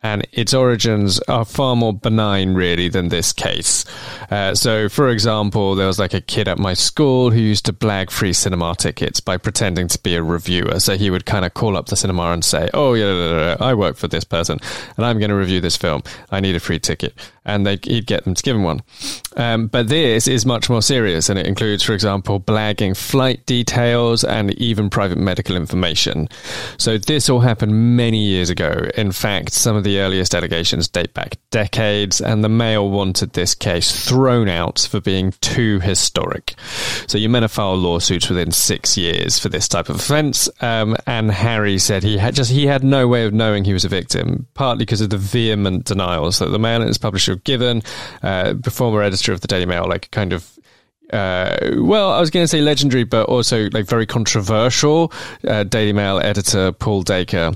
and 0.03 0.27
its 0.31 0.53
origins 0.53 1.19
are 1.21 1.43
far 1.43 1.75
more 1.75 1.93
benign, 1.93 2.53
really, 2.53 2.87
than 2.87 3.09
this 3.09 3.33
case. 3.33 3.83
Uh, 4.29 4.53
so, 4.53 4.87
for 4.87 5.09
example, 5.09 5.75
there 5.75 5.87
was 5.87 5.97
like 5.97 6.13
a 6.13 6.21
kid 6.21 6.47
at 6.47 6.59
my 6.59 6.73
school 6.73 7.31
who 7.31 7.39
used 7.39 7.65
to 7.65 7.73
blag 7.73 8.11
free 8.11 8.33
cinema 8.33 8.75
tickets 8.75 9.19
by 9.19 9.37
pretending 9.37 9.87
to 9.87 9.99
be 9.99 10.15
a 10.15 10.21
reviewer. 10.21 10.79
So 10.79 10.97
he 10.97 11.09
would 11.09 11.25
kind 11.25 11.45
of 11.45 11.53
call 11.55 11.75
up 11.75 11.87
the 11.87 11.95
cinema 11.95 12.31
and 12.31 12.45
say, 12.45 12.69
"Oh, 12.73 12.93
yeah, 12.93 13.57
I 13.59 13.73
work 13.73 13.97
for 13.97 14.07
this 14.07 14.23
person, 14.23 14.59
and 14.97 15.05
I'm 15.05 15.17
going 15.19 15.29
to 15.29 15.35
review 15.35 15.61
this 15.61 15.77
film. 15.77 16.03
I 16.31 16.39
need 16.41 16.55
a 16.55 16.59
free 16.59 16.79
ticket," 16.79 17.15
and 17.47 17.65
he'd 17.85 18.05
get 18.05 18.25
them 18.25 18.35
to 18.35 18.43
give 18.43 18.55
him 18.55 18.63
one. 18.63 18.81
Um, 19.35 19.67
but 19.67 19.87
this 19.87 20.27
is 20.27 20.45
much 20.45 20.69
more 20.69 20.81
serious, 20.81 21.29
and 21.29 21.39
it 21.39 21.47
includes, 21.47 21.83
for 21.83 21.93
example, 21.93 22.39
blagging 22.39 22.95
flight 22.95 23.45
details 23.45 24.23
and 24.23 24.53
even 24.59 24.89
private 24.89 25.17
medical 25.17 25.55
information. 25.55 26.27
So 26.77 26.97
this 26.97 27.29
all 27.29 27.39
happened 27.39 27.95
many 27.95 28.23
years 28.23 28.49
ago. 28.49 28.89
In 28.95 29.11
fact, 29.11 29.53
some 29.53 29.75
of 29.75 29.83
the 29.83 29.99
earliest 29.99 30.35
allegations 30.35 30.87
date 30.87 31.13
back 31.13 31.37
decades, 31.49 32.19
and 32.19 32.43
the 32.43 32.49
Mail 32.49 32.89
wanted 32.89 33.33
this 33.33 33.55
case 33.55 34.07
thrown 34.07 34.49
out 34.49 34.87
for 34.89 34.99
being 34.99 35.33
too 35.41 35.79
historic. 35.79 36.55
So 37.07 37.17
you 37.17 37.29
men 37.29 37.47
filed 37.47 37.79
lawsuits 37.79 38.27
within 38.27 38.51
six 38.51 38.97
years 38.97 39.39
for 39.39 39.47
this 39.47 39.67
type 39.67 39.87
of 39.87 39.97
offence, 39.97 40.49
um, 40.61 40.97
and 41.05 41.31
Harry 41.31 41.77
said 41.77 42.03
he 42.03 42.17
had 42.17 42.35
just 42.35 42.51
he 42.51 42.67
had 42.67 42.83
no 42.83 43.07
way 43.07 43.25
of 43.25 43.33
knowing 43.33 43.63
he 43.63 43.73
was 43.73 43.85
a 43.85 43.89
victim, 43.89 44.47
partly 44.53 44.83
because 44.83 44.99
of 44.99 45.09
the 45.09 45.17
vehement 45.17 45.85
denials 45.85 46.39
that 46.39 46.49
the 46.49 46.59
Mail 46.59 46.81
and 46.81 46.89
its 46.89 46.97
publisher 46.97 47.36
given. 47.43 47.83
Uh, 48.21 48.53
former 48.69 49.01
editor 49.01 49.33
of 49.33 49.41
the 49.41 49.47
Daily 49.47 49.65
Mail, 49.65 49.87
like 49.87 50.11
kind 50.11 50.33
of 50.33 50.57
uh, 51.11 51.57
well, 51.77 52.11
I 52.11 52.19
was 52.19 52.29
going 52.29 52.43
to 52.43 52.47
say 52.47 52.61
legendary, 52.61 53.05
but 53.05 53.27
also 53.27 53.69
like 53.71 53.85
very 53.85 54.05
controversial 54.05 55.11
uh, 55.47 55.63
Daily 55.63 55.93
Mail 55.93 56.19
editor 56.19 56.71
Paul 56.71 57.03
Dacre, 57.03 57.53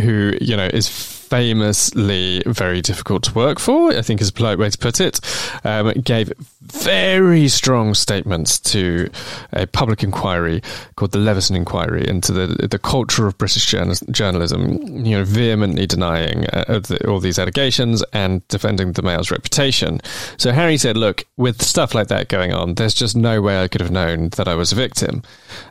who 0.00 0.32
you 0.40 0.56
know 0.56 0.66
is 0.66 0.88
famously 1.32 2.42
very 2.44 2.82
difficult 2.82 3.22
to 3.22 3.32
work 3.32 3.58
for, 3.58 3.90
I 3.90 4.02
think 4.02 4.20
is 4.20 4.28
a 4.28 4.32
polite 4.34 4.58
way 4.58 4.68
to 4.68 4.76
put 4.76 5.00
it, 5.00 5.18
um, 5.64 5.90
gave 5.92 6.30
very 6.60 7.48
strong 7.48 7.94
statements 7.94 8.60
to 8.60 9.08
a 9.54 9.66
public 9.66 10.02
inquiry 10.02 10.62
called 10.96 11.12
the 11.12 11.18
Leveson 11.18 11.56
Inquiry 11.56 12.06
into 12.06 12.32
the 12.32 12.68
the 12.68 12.78
culture 12.78 13.26
of 13.26 13.38
British 13.38 13.74
journalism, 14.10 15.04
you 15.06 15.16
know, 15.16 15.24
vehemently 15.24 15.86
denying 15.86 16.46
uh, 16.52 16.80
the, 16.80 17.00
all 17.08 17.18
these 17.18 17.38
allegations 17.38 18.04
and 18.12 18.46
defending 18.48 18.92
the 18.92 19.02
Mail's 19.02 19.30
reputation. 19.30 20.00
So 20.36 20.52
Harry 20.52 20.76
said, 20.76 20.98
look, 20.98 21.24
with 21.38 21.62
stuff 21.62 21.94
like 21.94 22.08
that 22.08 22.28
going 22.28 22.52
on, 22.52 22.74
there's 22.74 22.94
just 22.94 23.16
no 23.16 23.40
way 23.40 23.62
I 23.62 23.68
could 23.68 23.80
have 23.80 23.90
known 23.90 24.28
that 24.36 24.48
I 24.48 24.54
was 24.54 24.72
a 24.72 24.76
victim. 24.76 25.22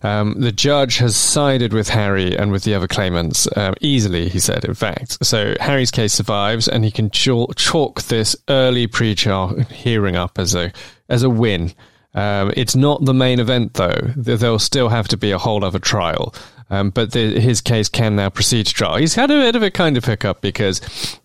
Um, 0.02 0.41
the 0.41 0.52
judge 0.52 0.97
has 0.97 1.15
sided 1.15 1.71
with 1.71 1.89
Harry 1.89 2.36
and 2.36 2.52
with 2.52 2.63
the 2.63 2.74
other 2.74 2.88
claimants 2.88 3.47
um, 3.56 3.76
easily, 3.80 4.28
he 4.28 4.39
said, 4.39 4.65
in 4.65 4.74
fact. 4.74 5.24
So 5.24 5.50
Harry's 5.59 5.91
case 5.91 6.13
survives, 6.13 6.67
and 6.67 6.83
he 6.83 6.91
can 6.91 7.09
chalk 7.09 8.01
this 8.03 8.35
early 8.49 8.87
pre-trial 8.87 9.59
hearing 9.71 10.15
up 10.15 10.39
as 10.39 10.55
a 10.55 10.71
as 11.09 11.23
a 11.23 11.29
win. 11.29 11.73
Um, 12.13 12.51
it's 12.57 12.75
not 12.75 13.05
the 13.05 13.13
main 13.13 13.39
event, 13.39 13.75
though. 13.75 14.11
There'll 14.15 14.59
still 14.59 14.89
have 14.89 15.07
to 15.09 15.17
be 15.17 15.31
a 15.31 15.37
whole 15.37 15.63
other 15.63 15.79
trial. 15.79 16.33
Um, 16.71 16.89
but 16.89 17.12
the, 17.12 17.39
his 17.39 17.60
case 17.60 17.89
can 17.89 18.15
now 18.15 18.29
proceed 18.29 18.65
to 18.65 18.73
trial. 18.73 18.95
He's 18.95 19.13
had 19.13 19.29
a 19.29 19.36
bit 19.36 19.55
of 19.55 19.62
a 19.62 19.69
kind 19.69 19.97
of 19.97 20.05
hiccup 20.05 20.41
because 20.41 20.81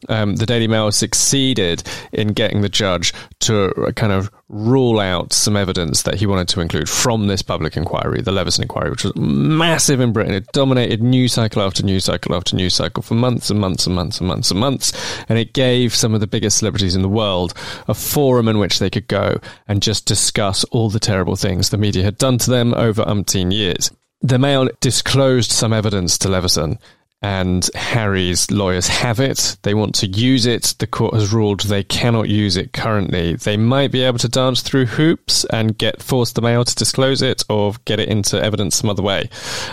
um, 0.08 0.36
the 0.36 0.44
Daily 0.44 0.66
Mail 0.66 0.90
succeeded 0.90 1.84
in 2.12 2.28
getting 2.28 2.60
the 2.60 2.68
judge 2.68 3.14
to 3.40 3.92
kind 3.94 4.12
of 4.12 4.30
rule 4.48 5.00
out 5.00 5.32
some 5.32 5.56
evidence 5.56 6.02
that 6.02 6.16
he 6.16 6.26
wanted 6.26 6.48
to 6.48 6.60
include 6.60 6.88
from 6.88 7.26
this 7.26 7.42
public 7.42 7.76
inquiry, 7.76 8.22
the 8.22 8.32
Leveson 8.32 8.62
inquiry, 8.62 8.90
which 8.90 9.04
was 9.04 9.14
massive 9.16 10.00
in 10.00 10.12
Britain. 10.12 10.34
It 10.34 10.50
dominated 10.52 11.02
news 11.02 11.32
cycle 11.32 11.62
after 11.62 11.84
news 11.84 12.04
cycle 12.04 12.34
after 12.34 12.56
news 12.56 12.74
cycle 12.74 13.02
for 13.02 13.14
months 13.14 13.48
and 13.48 13.60
months 13.60 13.86
and 13.86 13.94
months 13.94 14.18
and 14.18 14.28
months 14.28 14.50
and 14.50 14.60
months. 14.60 14.92
And 15.28 15.38
it 15.38 15.52
gave 15.52 15.94
some 15.94 16.12
of 16.12 16.20
the 16.20 16.26
biggest 16.26 16.58
celebrities 16.58 16.96
in 16.96 17.02
the 17.02 17.08
world 17.08 17.54
a 17.86 17.94
forum 17.94 18.48
in 18.48 18.58
which 18.58 18.80
they 18.80 18.90
could 18.90 19.08
go 19.08 19.40
and 19.68 19.82
just 19.82 20.06
discuss 20.06 20.64
all 20.64 20.90
the 20.90 21.00
terrible 21.00 21.36
things 21.36 21.70
the 21.70 21.78
media 21.78 22.02
had 22.02 22.18
done 22.18 22.38
to 22.38 22.50
them 22.50 22.74
over 22.74 23.04
umpteen 23.04 23.52
years. 23.52 23.92
The 24.22 24.38
Mail 24.38 24.68
disclosed 24.80 25.50
some 25.50 25.72
evidence 25.72 26.18
to 26.18 26.28
Leveson, 26.28 26.78
and 27.22 27.68
Harry's 27.74 28.50
lawyers 28.50 28.88
have 28.88 29.20
it. 29.20 29.56
They 29.62 29.74
want 29.74 29.94
to 29.96 30.06
use 30.06 30.46
it. 30.46 30.74
The 30.78 30.86
court 30.86 31.14
has 31.14 31.32
ruled 31.32 31.60
they 31.60 31.82
cannot 31.82 32.28
use 32.28 32.56
it 32.56 32.72
currently. 32.72 33.36
They 33.36 33.56
might 33.56 33.90
be 33.90 34.02
able 34.02 34.18
to 34.18 34.28
dance 34.28 34.62
through 34.62 34.86
hoops 34.86 35.44
and 35.46 35.76
get 35.76 36.02
force 36.02 36.32
the 36.32 36.42
Mail 36.42 36.64
to 36.64 36.74
disclose 36.74 37.22
it 37.22 37.42
or 37.48 37.74
get 37.84 38.00
it 38.00 38.08
into 38.08 38.42
evidence 38.42 38.76
some 38.76 38.90
other 38.90 39.02
way. 39.02 39.28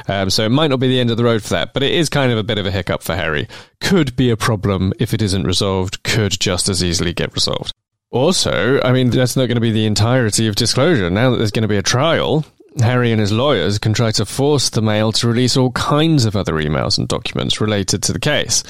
Um, 0.08 0.30
so 0.30 0.46
it 0.46 0.50
might 0.50 0.70
not 0.70 0.80
be 0.80 0.88
the 0.88 1.00
end 1.00 1.12
of 1.12 1.18
the 1.18 1.24
road 1.24 1.44
for 1.44 1.50
that, 1.50 1.74
but 1.74 1.84
it 1.84 1.92
is 1.92 2.10
kind 2.10 2.32
of 2.32 2.38
a 2.38 2.44
bit 2.44 2.58
of 2.58 2.66
a 2.66 2.72
hiccup 2.72 3.04
for 3.04 3.16
Harry. 3.16 3.48
Could 3.82 4.16
be 4.16 4.30
a 4.30 4.38
problem 4.38 4.94
if 5.00 5.14
it 5.14 5.22
isn't 5.22 5.44
resolved. 5.44 6.04
Could 6.04 6.32
just 6.40 6.70
as 6.70 6.84
easily 6.84 7.14
get 7.14 7.34
resolved. 7.34 7.74
Also, 8.10 8.80
I 8.82 8.92
mean, 8.94 9.10
that's 9.10 9.36
not 9.36 9.48
going 9.48 9.56
to 9.56 9.62
be 9.62 9.72
the 9.72 9.86
entirety 9.86 10.48
of 10.48 10.56
disclosure. 10.56 11.10
Now 11.10 11.32
that 11.32 11.38
there's 11.38 11.52
going 11.52 11.64
to 11.64 11.68
be 11.68 11.78
a 11.78 11.84
trial, 11.84 12.46
Harry 12.80 13.12
and 13.12 13.20
his 13.20 13.32
lawyers 13.32 13.78
can 13.78 13.94
try 13.94 14.12
to 14.12 14.26
force 14.26 14.70
the 14.70 14.82
Mail 14.82 15.12
to 15.14 15.28
release 15.28 15.56
all 15.56 15.72
kinds 15.72 16.26
of 16.26 16.36
other 16.36 16.54
emails 16.54 16.98
and 16.98 17.08
documents 17.08 17.62
related 17.62 18.02
to 18.04 18.14
the 18.14 18.20
case. 18.20 18.64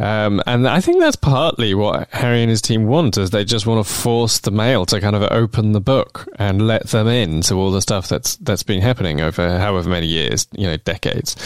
Um, 0.00 0.42
and 0.46 0.66
I 0.66 0.80
think 0.80 0.98
that's 0.98 1.16
partly 1.16 1.74
what 1.74 2.08
Harry 2.10 2.40
and 2.40 2.48
his 2.48 2.62
team 2.62 2.86
want, 2.86 3.18
is 3.18 3.30
they 3.30 3.44
just 3.44 3.66
want 3.66 3.86
to 3.86 3.92
force 3.92 4.38
the 4.38 4.50
Mail 4.50 4.86
to 4.86 4.98
kind 4.98 5.14
of 5.14 5.22
open 5.30 5.72
the 5.72 5.80
book 5.80 6.26
and 6.38 6.66
let 6.66 6.88
them 6.88 7.06
in 7.06 7.42
to 7.42 7.54
all 7.56 7.70
the 7.70 7.82
stuff 7.82 8.08
that's 8.08 8.36
that's 8.36 8.62
been 8.62 8.80
happening 8.80 9.20
over 9.20 9.58
however 9.58 9.90
many 9.90 10.06
years, 10.06 10.48
you 10.52 10.66
know, 10.66 10.78
decades. 10.78 11.36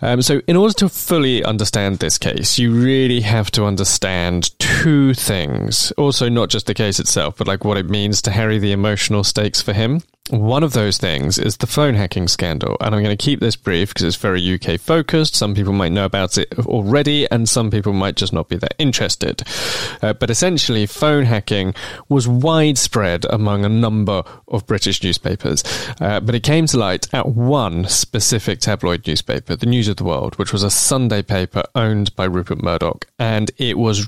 Um, 0.00 0.22
so, 0.22 0.40
in 0.46 0.54
order 0.54 0.74
to 0.74 0.88
fully 0.88 1.42
understand 1.42 1.98
this 1.98 2.18
case, 2.18 2.56
you 2.56 2.72
really 2.72 3.20
have 3.22 3.50
to 3.52 3.64
understand 3.64 4.56
two 4.82 5.12
things. 5.14 5.92
Also, 5.92 6.28
not 6.28 6.50
just 6.50 6.66
the 6.66 6.74
case 6.74 7.00
itself, 7.00 7.36
but 7.36 7.48
like 7.48 7.64
what 7.64 7.76
it 7.76 7.90
means 7.90 8.22
to 8.22 8.30
Harry, 8.30 8.58
the 8.58 8.72
emotional 8.72 9.24
stakes 9.24 9.60
for 9.60 9.72
him. 9.72 10.02
One 10.30 10.62
of 10.62 10.74
those 10.74 10.98
things 10.98 11.38
is 11.38 11.56
the 11.56 11.66
phone 11.66 11.94
hacking 11.94 12.28
scandal, 12.28 12.76
and 12.82 12.94
I'm 12.94 13.02
going 13.02 13.16
to 13.16 13.24
keep 13.24 13.40
this 13.40 13.56
brief 13.56 13.88
because 13.88 14.02
it's 14.02 14.16
very 14.16 14.54
UK 14.54 14.78
focused. 14.78 15.34
Some 15.34 15.54
people 15.54 15.72
might 15.72 15.92
know 15.92 16.04
about 16.04 16.36
it 16.36 16.52
already, 16.58 17.26
and 17.30 17.48
some 17.48 17.70
people 17.70 17.94
might 17.94 18.14
just 18.14 18.34
not 18.34 18.50
be 18.50 18.56
that 18.56 18.74
interested. 18.78 19.42
Uh, 20.02 20.12
but 20.12 20.28
essentially, 20.28 20.84
phone 20.84 21.24
hacking 21.24 21.74
was 22.10 22.28
widespread 22.28 23.24
among 23.30 23.64
a 23.64 23.70
number 23.70 24.22
of 24.48 24.66
British 24.66 25.02
newspapers, 25.02 25.64
uh, 25.98 26.20
but 26.20 26.34
it 26.34 26.42
came 26.42 26.66
to 26.66 26.76
light 26.76 27.06
at 27.14 27.28
one 27.28 27.88
specific 27.88 28.60
tabloid 28.60 29.06
newspaper, 29.06 29.56
the 29.56 29.64
News 29.64 29.88
of 29.88 29.96
the 29.96 30.04
World, 30.04 30.34
which 30.34 30.52
was 30.52 30.62
a 30.62 30.70
Sunday 30.70 31.22
paper 31.22 31.62
owned 31.74 32.14
by 32.16 32.24
Rupert 32.24 32.62
Murdoch, 32.62 33.06
and 33.18 33.50
it 33.56 33.78
was 33.78 34.06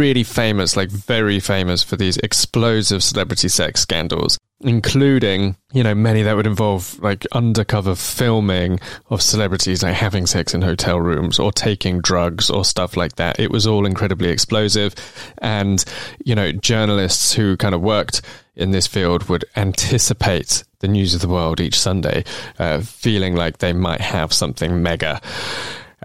really 0.00 0.24
famous, 0.24 0.76
like 0.76 0.90
very 0.90 1.38
famous 1.40 1.82
for 1.82 1.96
these 1.96 2.16
explosive 2.18 3.02
celebrity 3.02 3.48
sex 3.48 3.80
scandals 3.82 4.38
including 4.62 5.56
you 5.72 5.82
know 5.82 5.94
many 5.94 6.22
that 6.22 6.36
would 6.36 6.46
involve 6.46 6.98
like 7.00 7.26
undercover 7.32 7.94
filming 7.94 8.78
of 9.08 9.22
celebrities 9.22 9.82
like 9.82 9.94
having 9.94 10.26
sex 10.26 10.52
in 10.52 10.60
hotel 10.60 11.00
rooms 11.00 11.38
or 11.38 11.50
taking 11.50 12.00
drugs 12.00 12.50
or 12.50 12.64
stuff 12.64 12.96
like 12.96 13.16
that. 13.16 13.40
It 13.40 13.50
was 13.50 13.66
all 13.66 13.86
incredibly 13.86 14.28
explosive. 14.28 14.94
And 15.38 15.82
you 16.24 16.34
know 16.34 16.52
journalists 16.52 17.32
who 17.32 17.56
kind 17.56 17.74
of 17.74 17.80
worked 17.80 18.22
in 18.54 18.70
this 18.70 18.86
field 18.86 19.28
would 19.28 19.44
anticipate 19.56 20.64
the 20.80 20.88
news 20.88 21.14
of 21.14 21.20
the 21.20 21.28
world 21.28 21.60
each 21.60 21.78
sunday 21.78 22.24
uh, 22.58 22.80
feeling 22.80 23.36
like 23.36 23.58
they 23.58 23.72
might 23.72 24.00
have 24.00 24.32
something 24.32 24.82
mega 24.82 25.20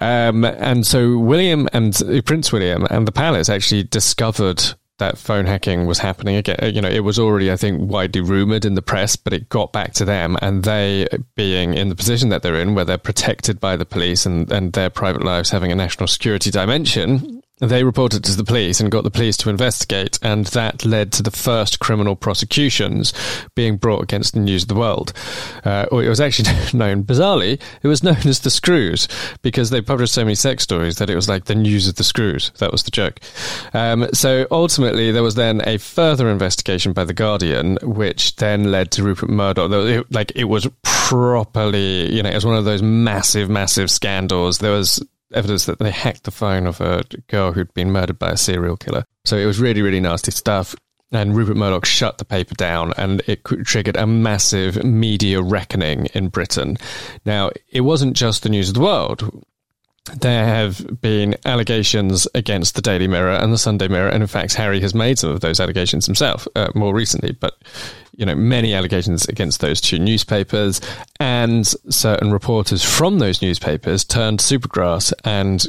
um, 0.01 0.43
and 0.43 0.85
so 0.85 1.17
William 1.17 1.67
and 1.73 1.95
uh, 2.03 2.21
Prince 2.21 2.51
William 2.51 2.85
and 2.89 3.07
the 3.07 3.11
palace 3.11 3.49
actually 3.49 3.83
discovered 3.83 4.63
that 4.97 5.17
phone 5.17 5.45
hacking 5.45 5.85
was 5.85 5.99
happening 5.99 6.35
again. 6.35 6.57
You 6.73 6.81
know, 6.81 6.89
it 6.89 7.03
was 7.03 7.19
already, 7.19 7.51
I 7.51 7.57
think, 7.57 7.89
widely 7.89 8.21
rumored 8.21 8.63
in 8.63 8.75
the 8.75 8.81
press, 8.81 9.15
but 9.15 9.33
it 9.33 9.49
got 9.49 9.73
back 9.73 9.93
to 9.95 10.05
them, 10.05 10.37
and 10.41 10.63
they, 10.63 11.07
being 11.35 11.73
in 11.73 11.89
the 11.89 11.95
position 11.95 12.29
that 12.29 12.43
they're 12.43 12.59
in, 12.59 12.75
where 12.75 12.85
they're 12.85 12.97
protected 12.97 13.59
by 13.59 13.75
the 13.75 13.85
police 13.85 14.25
and, 14.25 14.49
and 14.51 14.71
their 14.73 14.89
private 14.89 15.23
lives 15.23 15.49
having 15.49 15.71
a 15.71 15.75
national 15.75 16.07
security 16.07 16.49
dimension, 16.49 17.41
they 17.59 17.83
reported 17.85 18.23
to 18.23 18.35
the 18.35 18.43
police 18.43 18.79
and 18.79 18.91
got 18.91 19.03
the 19.03 19.11
police 19.11 19.37
to 19.37 19.49
investigate, 19.49 20.19
and 20.21 20.45
that 20.47 20.83
led 20.83 21.13
to 21.13 21.23
the 21.23 21.31
first 21.31 21.79
criminal 21.79 22.15
prosecutions 22.15 23.13
being 23.55 23.77
brought 23.77 24.03
against 24.03 24.33
the 24.33 24.41
News 24.41 24.63
of 24.63 24.69
the 24.69 24.75
World. 24.75 25.13
Uh, 25.63 25.85
or 25.91 26.03
it 26.03 26.09
was 26.09 26.19
actually 26.19 26.49
known, 26.77 27.03
bizarrely, 27.03 27.61
it 27.81 27.87
was 27.87 28.03
known 28.03 28.17
as 28.25 28.41
the 28.41 28.49
Screws 28.49 29.07
because 29.41 29.69
they 29.69 29.81
published 29.81 30.13
so 30.13 30.25
many 30.25 30.35
sex 30.35 30.63
stories 30.63 30.97
that 30.97 31.09
it 31.09 31.15
was 31.15 31.29
like 31.29 31.45
the 31.45 31.55
News 31.55 31.87
of 31.87 31.95
the 31.95 32.03
Screws. 32.03 32.51
That 32.57 32.73
was 32.73 32.83
the 32.83 32.91
joke. 32.91 33.19
Um, 33.73 34.07
so 34.13 34.47
ultimately, 34.51 35.11
there 35.11 35.23
was 35.23 35.35
then 35.35 35.61
a 35.65 35.77
further 35.77 36.29
investigation 36.29 36.91
by 36.91 37.05
the 37.05 37.13
Guardian, 37.13 37.77
which 37.81 38.35
then 38.35 38.71
led 38.71 38.91
to 38.91 39.03
Rupert 39.03 39.29
Murdoch. 39.29 40.05
Like 40.11 40.33
it 40.35 40.45
was 40.45 40.67
properly, 40.83 42.13
you 42.13 42.21
know, 42.21 42.29
it 42.29 42.35
was 42.35 42.45
one 42.45 42.57
of 42.57 42.65
those 42.65 42.81
massive, 42.81 43.49
massive 43.49 43.89
scandals. 43.89 44.57
There 44.57 44.71
was 44.71 45.01
evidence 45.33 45.65
that 45.65 45.79
they 45.79 45.91
hacked 45.91 46.23
the 46.23 46.31
phone 46.31 46.67
of 46.67 46.81
a 46.81 47.03
girl 47.27 47.51
who'd 47.51 47.73
been 47.73 47.91
murdered 47.91 48.19
by 48.19 48.31
a 48.31 48.37
serial 48.37 48.77
killer. 48.77 49.05
So 49.25 49.37
it 49.37 49.45
was 49.45 49.59
really, 49.59 49.81
really 49.81 49.99
nasty 49.99 50.31
stuff. 50.31 50.75
And 51.11 51.35
Rupert 51.35 51.55
Murdoch 51.55 51.85
shut 51.85 52.17
the 52.17 52.25
paper 52.25 52.55
down, 52.55 52.93
and 52.97 53.21
it 53.27 53.43
triggered 53.43 53.95
a 53.95 54.07
massive 54.07 54.83
media 54.83 55.41
reckoning 55.41 56.07
in 56.13 56.29
Britain. 56.29 56.77
Now, 57.25 57.51
it 57.71 57.81
wasn't 57.81 58.17
just 58.17 58.43
the 58.43 58.49
news 58.49 58.69
of 58.69 58.73
the 58.73 58.81
world 58.81 59.45
there 60.13 60.45
have 60.45 61.01
been 61.01 61.35
allegations 61.45 62.27
against 62.35 62.75
the 62.75 62.81
Daily 62.81 63.07
Mirror 63.07 63.37
and 63.37 63.51
the 63.51 63.57
Sunday 63.57 63.87
Mirror, 63.87 64.09
and 64.09 64.21
in 64.21 64.27
fact, 64.27 64.53
Harry 64.53 64.79
has 64.81 64.93
made 64.93 65.17
some 65.17 65.31
of 65.31 65.41
those 65.41 65.59
allegations 65.59 66.05
himself 66.05 66.47
uh, 66.55 66.69
more 66.75 66.93
recently. 66.93 67.31
But 67.31 67.55
you 68.15 68.25
know, 68.25 68.35
many 68.35 68.73
allegations 68.73 69.27
against 69.27 69.61
those 69.61 69.81
two 69.81 69.99
newspapers, 69.99 70.79
and 71.19 71.65
certain 71.89 72.31
reporters 72.31 72.83
from 72.83 73.19
those 73.19 73.41
newspapers 73.41 74.05
turned 74.05 74.39
Supergrass 74.39 75.11
and 75.23 75.65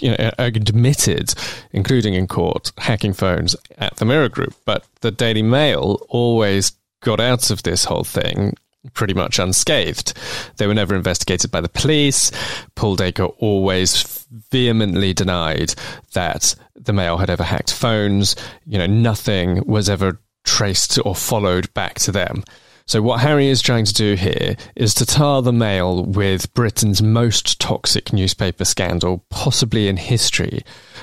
you 0.00 0.10
know, 0.10 0.30
admitted, 0.38 1.34
including 1.72 2.14
in 2.14 2.26
court, 2.26 2.72
hacking 2.78 3.14
phones 3.14 3.56
at 3.78 3.96
the 3.96 4.04
Mirror 4.04 4.28
Group. 4.28 4.54
But 4.64 4.86
the 5.00 5.10
Daily 5.10 5.42
Mail 5.42 6.06
always 6.08 6.72
got 7.00 7.20
out 7.20 7.50
of 7.50 7.62
this 7.62 7.84
whole 7.84 8.04
thing 8.04 8.54
pretty 8.94 9.14
much 9.14 9.38
unscathed. 9.38 10.14
They 10.56 10.66
were 10.66 10.74
never 10.74 10.94
investigated 10.94 11.50
by 11.50 11.60
the 11.60 11.68
police. 11.68 12.30
Paul 12.74 12.96
Dacre 12.96 13.26
always 13.38 14.26
vehemently 14.50 15.14
denied 15.14 15.74
that 16.14 16.54
the 16.74 16.92
Mail 16.92 17.18
had 17.18 17.30
ever 17.30 17.44
hacked 17.44 17.72
phones. 17.72 18.36
You 18.66 18.78
know, 18.78 18.86
nothing 18.86 19.64
was 19.66 19.88
ever 19.88 20.20
traced 20.44 20.98
or 21.04 21.14
followed 21.14 21.72
back 21.74 21.94
to 22.00 22.12
them. 22.12 22.44
So, 22.88 23.02
what 23.02 23.20
Harry 23.20 23.48
is 23.48 23.60
trying 23.60 23.84
to 23.84 23.92
do 23.92 24.14
here 24.14 24.56
is 24.74 24.94
to 24.94 25.04
tar 25.04 25.42
the 25.42 25.52
Mail 25.52 26.04
with 26.04 26.52
Britain's 26.54 27.02
most 27.02 27.60
toxic 27.60 28.14
newspaper 28.14 28.64
scandal, 28.64 29.22
possibly 29.28 29.88
in 29.88 29.98
history. 29.98 30.62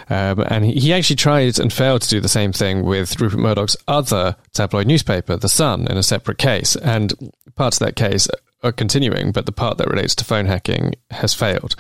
Um, 0.09 0.43
and 0.47 0.65
he 0.65 0.91
actually 0.93 1.15
tried 1.15 1.59
and 1.59 1.71
failed 1.71 2.01
to 2.01 2.09
do 2.09 2.19
the 2.19 2.27
same 2.27 2.51
thing 2.51 2.83
with 2.83 3.21
Rupert 3.21 3.39
Murdoch's 3.39 3.77
other 3.87 4.35
tabloid 4.51 4.87
newspaper, 4.87 5.37
The 5.37 5.47
Sun, 5.47 5.85
in 5.87 5.95
a 5.95 6.01
separate 6.01 6.39
case. 6.39 6.75
And 6.75 7.13
parts 7.55 7.79
of 7.79 7.85
that 7.85 7.95
case 7.95 8.27
are 8.65 8.71
continuing, 8.71 9.31
but 9.31 9.45
the 9.45 9.51
part 9.51 9.77
that 9.77 9.89
relates 9.89 10.15
to 10.15 10.25
phone 10.25 10.45
hacking 10.45 10.95
has 11.11 11.33
failed 11.33 11.75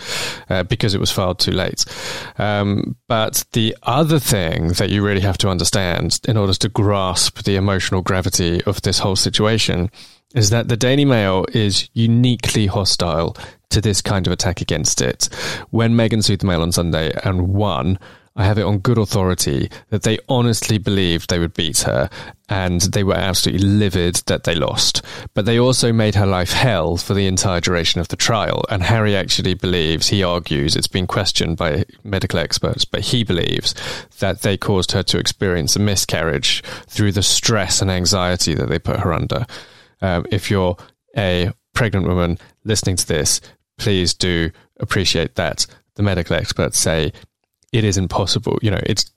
uh, 0.49 0.63
because 0.63 0.93
it 0.93 0.99
was 0.99 1.11
filed 1.11 1.39
too 1.39 1.51
late. 1.51 1.83
Um, 2.37 2.95
but 3.07 3.43
the 3.53 3.75
other 3.83 4.19
thing 4.19 4.69
that 4.73 4.89
you 4.89 5.03
really 5.03 5.21
have 5.21 5.37
to 5.39 5.49
understand 5.49 6.19
in 6.27 6.37
order 6.37 6.53
to 6.53 6.69
grasp 6.69 7.43
the 7.43 7.55
emotional 7.55 8.01
gravity 8.01 8.63
of 8.63 8.81
this 8.83 8.99
whole 8.99 9.15
situation 9.15 9.89
is 10.35 10.49
that 10.49 10.67
the 10.67 10.77
Daily 10.77 11.05
Mail 11.05 11.45
is 11.53 11.89
uniquely 11.93 12.67
hostile 12.67 13.35
to 13.69 13.81
this 13.81 14.01
kind 14.01 14.27
of 14.27 14.33
attack 14.33 14.61
against 14.61 15.01
it. 15.01 15.29
When 15.71 15.93
Meghan 15.95 16.23
sued 16.23 16.41
the 16.41 16.47
Mail 16.47 16.61
on 16.61 16.71
Sunday 16.71 17.13
and 17.23 17.49
won, 17.49 17.99
I 18.37 18.43
have 18.43 18.57
it 18.57 18.63
on 18.63 18.79
good 18.79 18.97
authority 18.97 19.69
that 19.89 20.03
they 20.03 20.19
honestly 20.27 20.77
believed 20.77 21.29
they 21.29 21.39
would 21.39 21.53
beat 21.53 21.79
her 21.79 22.09
and 22.49 22.81
they 22.81 23.03
were 23.03 23.15
absolutely 23.15 23.65
livid 23.65 24.15
that 24.27 24.43
they 24.43 24.55
lost. 24.55 25.01
But 25.33 25.45
they 25.45 25.57
also 25.57 25.93
made 25.93 26.15
her 26.15 26.25
life 26.25 26.51
hell 26.51 26.97
for 26.97 27.13
the 27.13 27.27
entire 27.27 27.61
duration 27.61 28.01
of 28.01 28.09
the 28.09 28.17
trial. 28.17 28.65
And 28.69 28.83
Harry 28.83 29.15
actually 29.15 29.53
believes, 29.53 30.07
he 30.07 30.21
argues, 30.21 30.75
it's 30.75 30.87
been 30.87 31.07
questioned 31.07 31.55
by 31.55 31.85
medical 32.03 32.37
experts, 32.37 32.83
but 32.83 33.01
he 33.01 33.23
believes 33.23 33.73
that 34.19 34.41
they 34.41 34.57
caused 34.57 34.91
her 34.91 35.03
to 35.03 35.17
experience 35.17 35.77
a 35.77 35.79
miscarriage 35.79 36.61
through 36.87 37.13
the 37.13 37.23
stress 37.23 37.81
and 37.81 37.89
anxiety 37.89 38.53
that 38.53 38.67
they 38.67 38.79
put 38.79 38.99
her 38.99 39.13
under. 39.13 39.45
Um, 40.01 40.25
if 40.29 40.51
you're 40.51 40.75
a 41.15 41.51
pregnant 41.73 42.05
woman 42.05 42.37
listening 42.65 42.97
to 42.97 43.07
this, 43.07 43.39
please 43.77 44.13
do 44.13 44.51
appreciate 44.79 45.35
that 45.35 45.65
the 45.95 46.03
medical 46.03 46.35
experts 46.35 46.77
say 46.77 47.13
it 47.71 47.83
isn't 47.83 48.09
possible. 48.09 48.57
You 48.61 48.71
know, 48.71 48.81
it's 48.85 49.11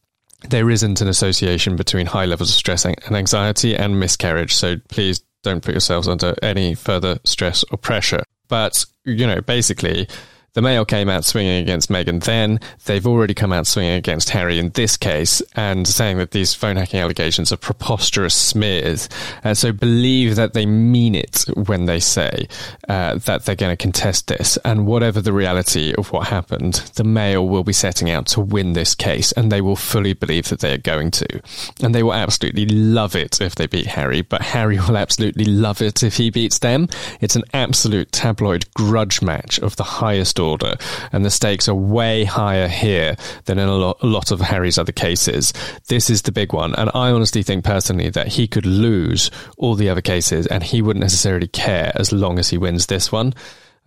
there 0.49 0.71
isn't 0.71 1.01
an 1.01 1.09
association 1.09 1.77
between 1.77 2.07
high 2.07 2.27
levels 2.27 2.51
of 2.51 2.57
stress 2.57 2.85
and 2.85 2.97
anxiety 3.11 3.77
and 3.77 3.99
miscarriage. 3.99 4.55
So 4.55 4.77
please 4.89 5.21
don't 5.43 5.63
put 5.63 5.73
yourselves 5.73 6.09
under 6.09 6.35
any 6.43 6.75
further 6.75 7.19
stress 7.25 7.65
or 7.71 7.79
pressure. 7.79 8.23
But, 8.49 8.85
you 9.05 9.27
know, 9.27 9.41
basically, 9.41 10.09
the 10.55 10.63
Mail 10.63 10.85
came 10.85 11.09
out 11.09 11.25
swinging 11.25 11.63
against 11.63 11.89
Meghan 11.89 12.21
then. 12.25 12.59
They've 12.87 13.07
already 13.07 13.33
come 13.33 13.53
out 13.53 13.69
swinging 13.69 13.95
against 13.95 14.31
Harry 14.31 14.59
in 14.59 14.71
this 14.71 14.97
case 14.97 15.41
and 15.55 15.87
saying 15.87 16.19
that 16.19 16.33
these 16.33 16.53
phone 16.53 16.75
hacking 16.75 16.99
allegations 16.99 17.53
are 17.53 17.57
preposterous 17.57 18.35
smears. 18.35 19.09
And 19.45 19.57
so 19.57 19.71
believe 19.71 20.35
that 20.35 20.55
they 20.55 20.67
mean 20.67 21.15
it 21.15 21.45
when 21.55 21.85
they 21.85 22.01
say 22.01 22.49
uh, 22.89 23.19
that 23.19 23.45
they're 23.45 23.55
going 23.55 23.77
to 23.77 23.81
contest 23.81 24.27
this. 24.27 24.57
And 24.65 24.85
whatever 24.85 25.21
the 25.21 25.33
reality 25.33 25.95
of 25.97 26.11
what 26.11 26.27
happened, 26.27 26.75
the 26.97 27.05
Mail 27.05 27.47
will 27.47 27.63
be 27.63 27.73
setting 27.73 28.11
out 28.11 28.27
to 28.29 28.41
win 28.41 28.73
this 28.73 28.97
case 28.97 29.31
and 29.31 29.53
they 29.53 29.61
will 29.61 29.77
fully 29.77 30.13
believe 30.13 30.49
that 30.49 30.59
they 30.59 30.73
are 30.73 30.79
going 30.79 31.13
to. 31.13 31.41
And 31.81 31.95
they 31.95 32.03
will 32.03 32.15
absolutely 32.15 32.67
love 32.67 33.15
it 33.15 33.41
if 33.41 33.55
they 33.55 33.69
beat 33.69 33.87
Harry, 33.87 34.23
but 34.23 34.43
Harry 34.43 34.81
will 34.81 34.97
absolutely 34.97 35.45
love 35.45 35.81
it 35.81 36.03
if 36.03 36.17
he 36.17 36.31
beats 36.31 36.59
them. 36.59 36.89
It's 37.21 37.37
an 37.37 37.45
absolute 37.55 38.11
tabloid 38.11 38.67
grudge 38.75 39.23
match 39.23 39.61
of 39.61 39.77
the 39.77 39.85
highest 39.85 40.41
order 40.41 40.48
order, 40.49 40.77
and 41.13 41.25
the 41.25 41.31
stakes 41.31 41.69
are 41.69 41.75
way 41.75 42.25
higher 42.25 42.69
here 42.69 43.17
than 43.45 43.59
in 43.59 43.69
a 43.69 43.75
lot, 43.75 43.99
a 44.03 44.07
lot 44.07 44.31
of 44.31 44.41
Harry's 44.41 44.79
other 44.79 44.93
cases. 44.93 45.53
This 45.89 46.11
is 46.11 46.23
the 46.23 46.33
big 46.33 46.53
one, 46.53 46.75
and 46.75 46.91
I 46.95 47.11
honestly 47.11 47.43
think 47.43 47.65
personally 47.65 48.09
that 48.11 48.29
he 48.29 48.47
could 48.49 48.67
lose 48.67 49.31
all 49.57 49.75
the 49.75 49.89
other 49.89 50.03
cases, 50.03 50.47
and 50.47 50.63
he 50.63 50.83
wouldn't 50.83 51.03
necessarily 51.03 51.49
care 51.49 51.93
as 51.95 52.13
long 52.13 52.39
as 52.39 52.49
he 52.51 52.59
wins 52.59 52.87
this 52.87 53.13
one. 53.13 53.35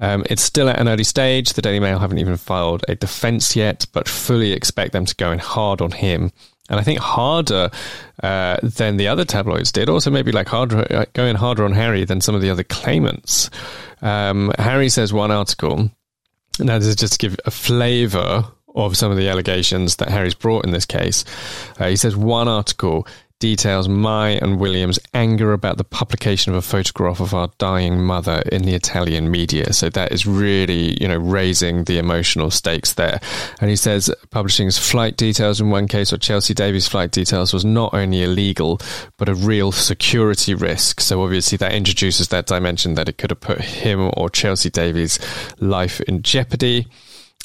Um, 0.01 0.23
it's 0.29 0.41
still 0.41 0.67
at 0.67 0.79
an 0.79 0.87
early 0.87 1.03
stage. 1.03 1.53
The 1.53 1.61
Daily 1.61 1.79
Mail 1.79 1.99
haven't 1.99 2.17
even 2.17 2.35
filed 2.35 2.83
a 2.87 2.95
defence 2.95 3.55
yet, 3.55 3.85
but 3.93 4.07
fully 4.07 4.51
expect 4.51 4.93
them 4.93 5.05
to 5.05 5.15
go 5.15 5.31
in 5.31 5.39
hard 5.39 5.79
on 5.79 5.91
him. 5.91 6.31
And 6.69 6.79
I 6.79 6.83
think 6.83 6.99
harder 6.99 7.69
uh, 8.23 8.57
than 8.63 8.97
the 8.97 9.07
other 9.07 9.25
tabloids 9.25 9.71
did. 9.71 9.89
Also, 9.89 10.09
maybe 10.09 10.31
like 10.31 10.47
harder, 10.47 10.87
uh, 10.89 11.05
going 11.13 11.35
harder 11.35 11.65
on 11.65 11.73
Harry 11.73 12.05
than 12.05 12.21
some 12.21 12.33
of 12.33 12.41
the 12.41 12.49
other 12.49 12.63
claimants. 12.63 13.49
Um, 14.01 14.51
Harry 14.57 14.89
says 14.89 15.13
one 15.13 15.31
article 15.31 15.91
now, 16.63 16.77
this 16.77 16.87
is 16.87 16.95
just 16.95 17.13
to 17.13 17.19
give 17.19 17.39
a 17.45 17.51
flavour 17.51 18.45
of 18.75 18.95
some 18.95 19.11
of 19.11 19.17
the 19.17 19.27
allegations 19.29 19.97
that 19.97 20.09
Harry's 20.09 20.33
brought 20.33 20.65
in 20.65 20.71
this 20.71 20.85
case. 20.85 21.25
Uh, 21.79 21.87
he 21.87 21.95
says 21.95 22.15
one 22.15 22.47
article 22.47 23.05
details 23.41 23.89
my 23.89 24.29
and 24.29 24.59
William's 24.59 24.99
anger 25.13 25.51
about 25.51 25.77
the 25.77 25.83
publication 25.83 26.53
of 26.53 26.57
a 26.57 26.61
photograph 26.61 27.19
of 27.19 27.33
our 27.33 27.49
dying 27.57 28.01
mother 28.01 28.41
in 28.51 28.61
the 28.61 28.75
Italian 28.75 29.29
media. 29.29 29.73
So 29.73 29.89
that 29.89 30.13
is 30.13 30.25
really, 30.25 30.97
you 31.01 31.07
know, 31.09 31.17
raising 31.17 31.83
the 31.83 31.97
emotional 31.97 32.51
stakes 32.51 32.93
there. 32.93 33.19
And 33.59 33.69
he 33.69 33.75
says 33.75 34.09
publishing 34.29 34.67
his 34.67 34.77
flight 34.77 35.17
details 35.17 35.59
in 35.59 35.69
one 35.69 35.89
case 35.89 36.13
or 36.13 36.17
Chelsy 36.17 36.53
Davy's 36.53 36.87
flight 36.87 37.11
details 37.11 37.51
was 37.51 37.65
not 37.65 37.93
only 37.93 38.23
illegal, 38.23 38.79
but 39.17 39.27
a 39.27 39.35
real 39.35 39.73
security 39.73 40.53
risk. 40.53 41.01
So 41.01 41.21
obviously 41.23 41.57
that 41.57 41.73
introduces 41.73 42.29
that 42.29 42.45
dimension 42.45 42.93
that 42.93 43.09
it 43.09 43.17
could 43.17 43.31
have 43.31 43.41
put 43.41 43.59
him 43.59 44.11
or 44.15 44.29
Chelsy 44.29 44.69
Davy's 44.69 45.19
life 45.59 45.99
in 46.01 46.21
jeopardy. 46.21 46.87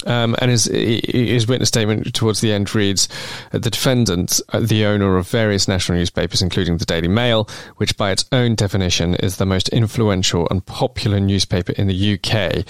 Um, 0.05 0.35
and 0.39 0.51
his, 0.51 0.65
his 0.65 1.47
witness 1.47 1.69
statement 1.69 2.13
towards 2.13 2.41
the 2.41 2.53
end 2.53 2.73
reads 2.75 3.09
The 3.51 3.69
defendant, 3.69 4.39
uh, 4.49 4.59
the 4.59 4.85
owner 4.85 5.17
of 5.17 5.27
various 5.27 5.67
national 5.67 5.97
newspapers, 5.97 6.41
including 6.41 6.77
the 6.77 6.85
Daily 6.85 7.07
Mail, 7.07 7.49
which 7.77 7.97
by 7.97 8.11
its 8.11 8.25
own 8.31 8.55
definition 8.55 9.15
is 9.15 9.37
the 9.37 9.45
most 9.45 9.69
influential 9.69 10.47
and 10.49 10.65
popular 10.65 11.19
newspaper 11.19 11.73
in 11.73 11.87
the 11.87 12.13
UK, 12.13 12.65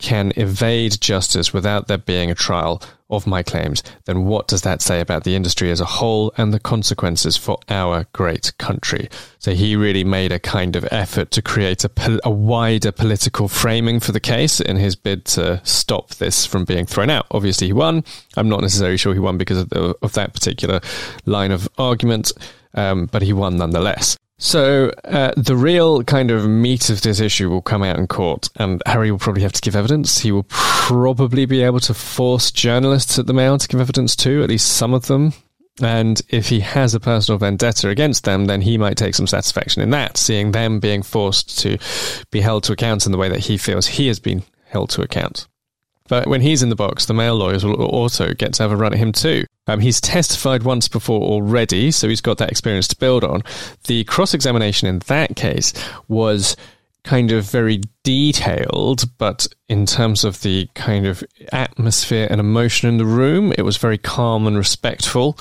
can 0.00 0.32
evade 0.36 1.00
justice 1.00 1.52
without 1.52 1.86
there 1.86 1.98
being 1.98 2.30
a 2.30 2.34
trial 2.34 2.82
of 3.10 3.26
my 3.26 3.42
claims, 3.42 3.82
then 4.04 4.24
what 4.24 4.46
does 4.46 4.62
that 4.62 4.80
say 4.80 5.00
about 5.00 5.24
the 5.24 5.34
industry 5.34 5.70
as 5.70 5.80
a 5.80 5.84
whole 5.84 6.32
and 6.36 6.54
the 6.54 6.60
consequences 6.60 7.36
for 7.36 7.58
our 7.68 8.06
great 8.12 8.56
country? 8.58 9.08
So 9.38 9.52
he 9.52 9.76
really 9.76 10.04
made 10.04 10.32
a 10.32 10.38
kind 10.38 10.76
of 10.76 10.86
effort 10.90 11.30
to 11.32 11.42
create 11.42 11.84
a, 11.84 12.20
a 12.24 12.30
wider 12.30 12.92
political 12.92 13.48
framing 13.48 14.00
for 14.00 14.12
the 14.12 14.20
case 14.20 14.60
in 14.60 14.76
his 14.76 14.96
bid 14.96 15.24
to 15.26 15.60
stop 15.64 16.10
this 16.14 16.46
from 16.46 16.64
being 16.64 16.86
thrown 16.86 17.10
out. 17.10 17.26
Obviously, 17.32 17.66
he 17.66 17.72
won. 17.72 18.04
I'm 18.36 18.48
not 18.48 18.60
necessarily 18.60 18.96
sure 18.96 19.12
he 19.12 19.20
won 19.20 19.38
because 19.38 19.58
of, 19.58 19.70
the, 19.70 19.94
of 20.02 20.12
that 20.12 20.32
particular 20.32 20.80
line 21.26 21.50
of 21.50 21.68
argument, 21.78 22.32
um, 22.74 23.06
but 23.06 23.22
he 23.22 23.32
won 23.32 23.56
nonetheless. 23.56 24.16
So 24.42 24.90
uh, 25.04 25.32
the 25.36 25.54
real 25.54 26.02
kind 26.02 26.30
of 26.30 26.48
meat 26.48 26.88
of 26.88 27.02
this 27.02 27.20
issue 27.20 27.50
will 27.50 27.60
come 27.60 27.82
out 27.82 27.98
in 27.98 28.06
court, 28.06 28.48
and 28.56 28.82
Harry 28.86 29.10
will 29.10 29.18
probably 29.18 29.42
have 29.42 29.52
to 29.52 29.60
give 29.60 29.76
evidence. 29.76 30.20
He 30.20 30.32
will 30.32 30.46
probably 30.48 31.44
be 31.44 31.60
able 31.60 31.80
to 31.80 31.92
force 31.92 32.50
journalists 32.50 33.18
at 33.18 33.26
the 33.26 33.34
Mail 33.34 33.58
to 33.58 33.68
give 33.68 33.80
evidence 33.80 34.16
too, 34.16 34.42
at 34.42 34.48
least 34.48 34.72
some 34.72 34.94
of 34.94 35.06
them. 35.06 35.34
And 35.82 36.22
if 36.30 36.48
he 36.48 36.60
has 36.60 36.94
a 36.94 37.00
personal 37.00 37.38
vendetta 37.38 37.90
against 37.90 38.24
them, 38.24 38.46
then 38.46 38.62
he 38.62 38.78
might 38.78 38.96
take 38.96 39.14
some 39.14 39.26
satisfaction 39.26 39.82
in 39.82 39.90
that, 39.90 40.16
seeing 40.16 40.52
them 40.52 40.80
being 40.80 41.02
forced 41.02 41.58
to 41.60 41.76
be 42.30 42.40
held 42.40 42.64
to 42.64 42.72
account 42.72 43.04
in 43.04 43.12
the 43.12 43.18
way 43.18 43.28
that 43.28 43.40
he 43.40 43.58
feels 43.58 43.86
he 43.86 44.06
has 44.06 44.18
been 44.18 44.42
held 44.64 44.88
to 44.90 45.02
account. 45.02 45.48
But 46.10 46.26
when 46.26 46.40
he's 46.40 46.60
in 46.60 46.70
the 46.70 46.76
box, 46.76 47.06
the 47.06 47.14
Mail 47.14 47.36
lawyers 47.36 47.64
will 47.64 47.84
also 47.84 48.34
get 48.34 48.54
to 48.54 48.64
have 48.64 48.72
a 48.72 48.76
run 48.76 48.92
at 48.92 48.98
him 48.98 49.12
too. 49.12 49.44
Um, 49.68 49.78
he's 49.78 50.00
testified 50.00 50.64
once 50.64 50.88
before 50.88 51.22
already, 51.22 51.92
so 51.92 52.08
he's 52.08 52.20
got 52.20 52.38
that 52.38 52.50
experience 52.50 52.88
to 52.88 52.96
build 52.96 53.22
on. 53.22 53.44
The 53.86 54.02
cross 54.04 54.34
examination 54.34 54.88
in 54.88 54.98
that 55.06 55.36
case 55.36 55.72
was 56.08 56.56
kind 57.04 57.30
of 57.30 57.48
very 57.48 57.82
detailed, 58.02 59.04
but 59.18 59.46
in 59.68 59.86
terms 59.86 60.24
of 60.24 60.42
the 60.42 60.68
kind 60.74 61.06
of 61.06 61.22
atmosphere 61.52 62.26
and 62.28 62.40
emotion 62.40 62.88
in 62.88 62.98
the 62.98 63.06
room, 63.06 63.54
it 63.56 63.62
was 63.62 63.76
very 63.76 63.96
calm 63.96 64.48
and 64.48 64.56
respectful. 64.56 65.38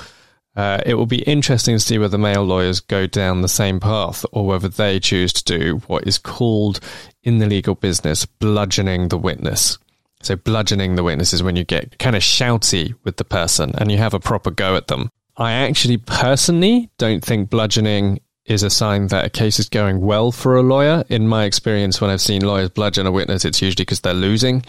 Uh, 0.56 0.82
it 0.86 0.94
will 0.94 1.08
be 1.08 1.24
interesting 1.24 1.78
to 1.78 1.84
see 1.84 1.98
whether 1.98 2.20
Mail 2.20 2.44
lawyers 2.44 2.80
go 2.80 3.08
down 3.08 3.42
the 3.42 3.48
same 3.48 3.80
path 3.80 4.24
or 4.32 4.46
whether 4.46 4.68
they 4.68 5.00
choose 5.00 5.34
to 5.34 5.44
do 5.44 5.78
what 5.88 6.06
is 6.06 6.20
called 6.20 6.80
in 7.24 7.40
the 7.40 7.48
legal 7.48 7.74
business 7.74 8.28
bludgeoning 8.28 9.08
the 9.08 9.18
witness. 9.18 9.80
So 10.22 10.36
bludgeoning 10.36 10.96
the 10.96 11.04
witness 11.04 11.34
is 11.34 11.42
when 11.42 11.56
you 11.56 11.64
get 11.64 11.98
kind 12.00 12.16
of 12.16 12.22
shouty 12.22 12.94
with 13.04 13.18
the 13.18 13.24
person 13.24 13.74
and 13.78 13.92
you 13.92 13.98
have 13.98 14.14
a 14.14 14.20
proper 14.20 14.52
go 14.52 14.76
at 14.76 14.88
them. 14.88 15.10
I 15.38 15.54
actually 15.54 15.98
personally 15.98 16.90
don't 16.98 17.24
think 17.24 17.50
bludgeoning 17.50 18.20
is 18.46 18.64
a 18.64 18.70
sign 18.70 19.08
that 19.08 19.26
a 19.26 19.30
case 19.30 19.60
is 19.60 19.70
going 19.70 20.02
well 20.02 20.32
for 20.32 20.58
a 20.58 20.64
lawyer. 20.64 21.04
In 21.08 21.28
my 21.28 21.46
experience, 21.46 22.02
when 22.02 22.10
I've 22.10 22.20
seen 22.20 22.42
lawyers 22.42 22.70
bludgeon 22.70 23.06
a 23.06 23.12
witness, 23.12 23.46
it's 23.46 23.62
usually 23.62 23.84
because 23.84 24.02
they're 24.02 24.14
losing. 24.14 24.66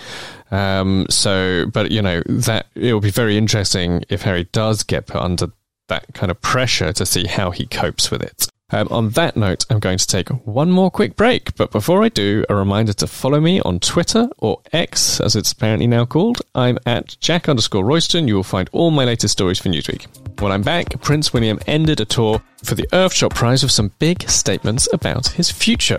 Um, 0.51 1.07
so, 1.09 1.67
but 1.73 1.91
you 1.91 2.03
know, 2.03 2.23
that 2.27 2.67
it 2.75 2.93
will 2.93 3.01
be 3.01 3.11
very 3.11 3.37
interesting 3.37 4.05
if 4.11 4.23
Harry 4.23 4.45
does 4.53 4.83
get 4.83 5.07
put 5.07 5.23
under 5.23 5.49
that 5.89 6.13
kind 6.15 6.31
of 6.31 6.41
pressure 6.41 6.93
to 6.93 7.07
see 7.07 7.27
how 7.27 7.51
he 7.51 7.67
copes 7.67 8.11
with 8.11 8.23
it. 8.23 8.49
Um, 8.73 8.89
on 8.91 9.11
that 9.11 9.37
note, 9.37 9.67
I'm 9.69 9.81
going 9.81 9.99
to 9.99 10.07
take 10.07 10.29
one 10.29 10.71
more 10.71 10.91
quick 10.91 11.17
break. 11.17 11.55
But 11.57 11.71
before 11.71 12.03
I 12.03 12.09
do, 12.09 12.45
a 12.49 12.55
reminder 12.55 12.93
to 12.95 13.07
follow 13.07 13.41
me 13.41 13.61
on 13.61 13.81
Twitter 13.81 14.29
or 14.39 14.61
X, 14.73 15.21
as 15.21 15.35
it's 15.35 15.53
apparently 15.53 15.87
now 15.87 16.05
called. 16.05 16.41
I'm 16.55 16.79
at 16.87 17.17
Jack 17.21 17.49
underscore 17.49 17.85
Royston. 17.85 18.29
You 18.29 18.37
will 18.37 18.43
find 18.43 18.71
all 18.73 18.91
my 18.91 19.05
latest 19.05 19.33
stories 19.33 19.59
for 19.59 19.69
Newsweek. 19.69 20.07
When 20.41 20.53
I'm 20.53 20.63
back, 20.63 21.01
Prince 21.01 21.33
William 21.33 21.59
ended 21.67 22.01
a 22.01 22.05
tour 22.05 22.43
for 22.65 22.75
the 22.75 22.87
Earthshot 22.93 23.35
Prize 23.35 23.63
with 23.63 23.73
some 23.73 23.93
big 23.99 24.29
statements 24.29 24.89
about 24.93 25.29
his 25.29 25.51
future. 25.51 25.99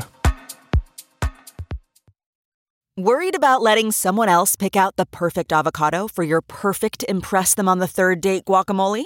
Worried 2.98 3.36
about 3.36 3.62
letting 3.62 3.92
someone 3.92 4.30
else 4.30 4.56
pick 4.56 4.76
out 4.76 4.96
the 4.96 5.06
perfect 5.06 5.52
avocado 5.52 6.08
for 6.08 6.24
your 6.24 6.42
perfect 6.42 7.04
Impress 7.08 7.56
Them 7.56 7.68
on 7.68 7.80
the 7.80 7.88
Third 7.88 8.22
Date 8.22 8.46
guacamole? 8.46 9.06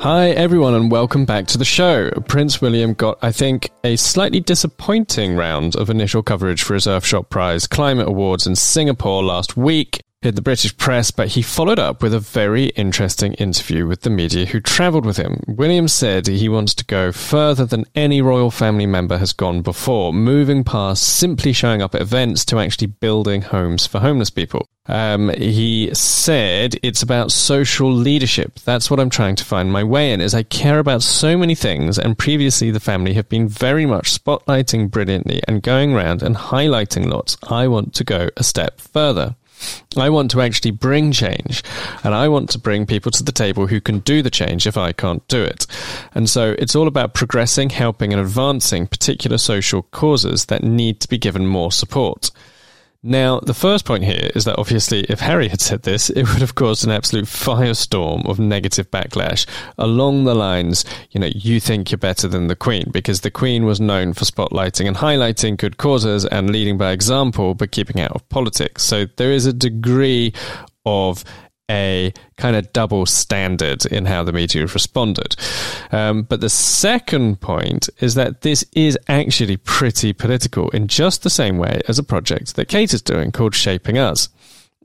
Hi, 0.00 0.30
everyone, 0.30 0.74
and 0.74 0.92
welcome 0.92 1.24
back 1.24 1.48
to 1.48 1.58
the 1.58 1.64
show. 1.64 2.10
Prince 2.28 2.60
William 2.60 2.94
got, 2.94 3.18
I 3.20 3.32
think, 3.32 3.70
a 3.82 3.96
slightly 3.96 4.38
disappointing 4.38 5.34
round 5.34 5.74
of 5.74 5.90
initial 5.90 6.22
coverage 6.22 6.62
for 6.62 6.74
his 6.74 6.86
Earthshot 6.86 7.30
Prize 7.30 7.66
Climate 7.66 8.06
Awards 8.06 8.46
in 8.46 8.54
Singapore 8.54 9.24
last 9.24 9.56
week. 9.56 10.00
In 10.20 10.34
the 10.34 10.42
British 10.42 10.76
press, 10.76 11.12
but 11.12 11.28
he 11.28 11.42
followed 11.42 11.78
up 11.78 12.02
with 12.02 12.12
a 12.12 12.18
very 12.18 12.66
interesting 12.70 13.34
interview 13.34 13.86
with 13.86 14.00
the 14.00 14.10
media 14.10 14.46
who 14.46 14.60
travelled 14.60 15.06
with 15.06 15.16
him. 15.16 15.40
William 15.46 15.86
said 15.86 16.26
he 16.26 16.48
wants 16.48 16.74
to 16.74 16.84
go 16.84 17.12
further 17.12 17.64
than 17.64 17.84
any 17.94 18.20
royal 18.20 18.50
family 18.50 18.86
member 18.86 19.18
has 19.18 19.32
gone 19.32 19.62
before, 19.62 20.12
moving 20.12 20.64
past 20.64 21.04
simply 21.04 21.52
showing 21.52 21.82
up 21.82 21.94
at 21.94 22.00
events 22.00 22.44
to 22.46 22.58
actually 22.58 22.88
building 22.88 23.42
homes 23.42 23.86
for 23.86 24.00
homeless 24.00 24.30
people. 24.30 24.66
Um, 24.86 25.28
he 25.28 25.90
said 25.94 26.76
it's 26.82 27.02
about 27.02 27.30
social 27.30 27.92
leadership. 27.92 28.58
That's 28.60 28.90
what 28.90 28.98
I'm 28.98 29.10
trying 29.10 29.36
to 29.36 29.44
find 29.44 29.70
my 29.70 29.84
way 29.84 30.12
in. 30.12 30.20
Is 30.20 30.34
I 30.34 30.42
care 30.42 30.78
about 30.78 31.02
so 31.02 31.36
many 31.36 31.54
things, 31.54 31.98
and 31.98 32.18
previously 32.18 32.70
the 32.70 32.80
family 32.80 33.12
have 33.12 33.28
been 33.28 33.46
very 33.46 33.86
much 33.86 34.18
spotlighting 34.18 34.90
brilliantly 34.90 35.42
and 35.46 35.62
going 35.62 35.94
around 35.94 36.22
and 36.22 36.34
highlighting 36.34 37.06
lots. 37.06 37.36
I 37.48 37.68
want 37.68 37.94
to 37.94 38.04
go 38.04 38.30
a 38.36 38.42
step 38.42 38.80
further. 38.80 39.36
I 39.96 40.10
want 40.10 40.30
to 40.32 40.40
actually 40.40 40.70
bring 40.70 41.12
change 41.12 41.62
and 42.04 42.14
I 42.14 42.28
want 42.28 42.50
to 42.50 42.58
bring 42.58 42.86
people 42.86 43.10
to 43.12 43.22
the 43.22 43.32
table 43.32 43.66
who 43.66 43.80
can 43.80 44.00
do 44.00 44.22
the 44.22 44.30
change 44.30 44.66
if 44.66 44.76
I 44.76 44.92
can't 44.92 45.26
do 45.28 45.42
it. 45.42 45.66
And 46.14 46.28
so 46.28 46.54
it's 46.58 46.76
all 46.76 46.86
about 46.86 47.14
progressing, 47.14 47.70
helping 47.70 48.12
and 48.12 48.20
advancing 48.20 48.86
particular 48.86 49.38
social 49.38 49.82
causes 49.82 50.46
that 50.46 50.62
need 50.62 51.00
to 51.00 51.08
be 51.08 51.18
given 51.18 51.46
more 51.46 51.72
support. 51.72 52.30
Now, 53.04 53.38
the 53.38 53.54
first 53.54 53.84
point 53.84 54.02
here 54.02 54.28
is 54.34 54.44
that 54.44 54.58
obviously, 54.58 55.04
if 55.04 55.20
Harry 55.20 55.46
had 55.46 55.60
said 55.60 55.82
this, 55.82 56.10
it 56.10 56.24
would 56.28 56.40
have 56.40 56.56
caused 56.56 56.84
an 56.84 56.90
absolute 56.90 57.26
firestorm 57.26 58.28
of 58.28 58.40
negative 58.40 58.90
backlash 58.90 59.46
along 59.78 60.24
the 60.24 60.34
lines, 60.34 60.84
you 61.12 61.20
know, 61.20 61.30
you 61.32 61.60
think 61.60 61.92
you're 61.92 61.98
better 61.98 62.26
than 62.26 62.48
the 62.48 62.56
Queen, 62.56 62.90
because 62.90 63.20
the 63.20 63.30
Queen 63.30 63.64
was 63.64 63.80
known 63.80 64.14
for 64.14 64.24
spotlighting 64.24 64.88
and 64.88 64.96
highlighting 64.96 65.56
good 65.56 65.76
causes 65.76 66.24
and 66.24 66.50
leading 66.50 66.76
by 66.76 66.90
example, 66.90 67.54
but 67.54 67.70
keeping 67.70 68.00
out 68.00 68.12
of 68.12 68.28
politics. 68.30 68.82
So 68.82 69.06
there 69.16 69.30
is 69.30 69.46
a 69.46 69.52
degree 69.52 70.32
of 70.84 71.22
a 71.70 72.12
kind 72.36 72.56
of 72.56 72.72
double 72.72 73.06
standard 73.06 73.84
in 73.86 74.06
how 74.06 74.22
the 74.22 74.32
media 74.32 74.66
responded. 74.66 75.36
Um, 75.92 76.22
but 76.22 76.40
the 76.40 76.48
second 76.48 77.40
point 77.40 77.88
is 78.00 78.14
that 78.14 78.40
this 78.42 78.64
is 78.72 78.98
actually 79.08 79.56
pretty 79.56 80.12
political 80.12 80.70
in 80.70 80.88
just 80.88 81.22
the 81.22 81.30
same 81.30 81.58
way 81.58 81.80
as 81.88 81.98
a 81.98 82.02
project 82.02 82.56
that 82.56 82.68
Kate 82.68 82.94
is 82.94 83.02
doing 83.02 83.32
called 83.32 83.54
Shaping 83.54 83.98
Us. 83.98 84.28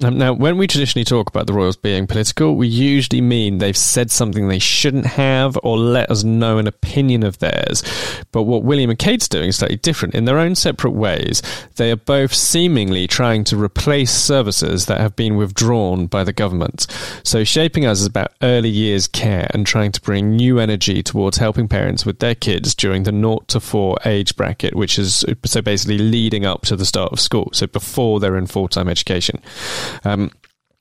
Um, 0.01 0.17
now, 0.17 0.33
when 0.33 0.57
we 0.57 0.65
traditionally 0.65 1.05
talk 1.05 1.29
about 1.29 1.45
the 1.45 1.53
royals 1.53 1.77
being 1.77 2.07
political, 2.07 2.55
we 2.55 2.67
usually 2.67 3.21
mean 3.21 3.59
they've 3.59 3.77
said 3.77 4.09
something 4.09 4.47
they 4.47 4.57
shouldn't 4.57 5.05
have 5.05 5.55
or 5.61 5.77
let 5.77 6.09
us 6.09 6.23
know 6.23 6.57
an 6.57 6.65
opinion 6.65 7.21
of 7.21 7.37
theirs. 7.37 7.83
But 8.31 8.43
what 8.43 8.63
William 8.63 8.89
and 8.89 8.97
Kate's 8.97 9.27
doing 9.27 9.49
is 9.49 9.57
slightly 9.57 9.77
different. 9.77 10.15
In 10.15 10.25
their 10.25 10.39
own 10.39 10.55
separate 10.55 10.91
ways, 10.91 11.43
they 11.75 11.91
are 11.91 11.95
both 11.95 12.33
seemingly 12.33 13.05
trying 13.05 13.43
to 13.45 13.61
replace 13.61 14.11
services 14.11 14.87
that 14.87 14.99
have 14.99 15.15
been 15.15 15.37
withdrawn 15.37 16.07
by 16.07 16.23
the 16.23 16.33
government. 16.33 16.87
So, 17.23 17.43
Shaping 17.43 17.85
Us 17.85 18.01
is 18.01 18.07
about 18.07 18.33
early 18.41 18.69
years 18.69 19.07
care 19.07 19.47
and 19.51 19.65
trying 19.65 19.91
to 19.91 20.01
bring 20.01 20.35
new 20.35 20.57
energy 20.57 21.03
towards 21.03 21.37
helping 21.37 21.67
parents 21.67 22.03
with 22.03 22.17
their 22.17 22.35
kids 22.35 22.73
during 22.73 23.03
the 23.03 23.11
0 23.11 23.43
to 23.47 23.59
4 23.59 23.99
age 24.05 24.35
bracket, 24.35 24.75
which 24.75 24.97
is 24.97 25.23
so 25.45 25.61
basically 25.61 25.99
leading 25.99 26.47
up 26.47 26.63
to 26.63 26.75
the 26.75 26.85
start 26.85 27.13
of 27.13 27.19
school, 27.19 27.51
so 27.53 27.67
before 27.67 28.19
they're 28.19 28.37
in 28.37 28.47
full 28.47 28.67
time 28.67 28.89
education. 28.89 29.39
Um, 30.03 30.31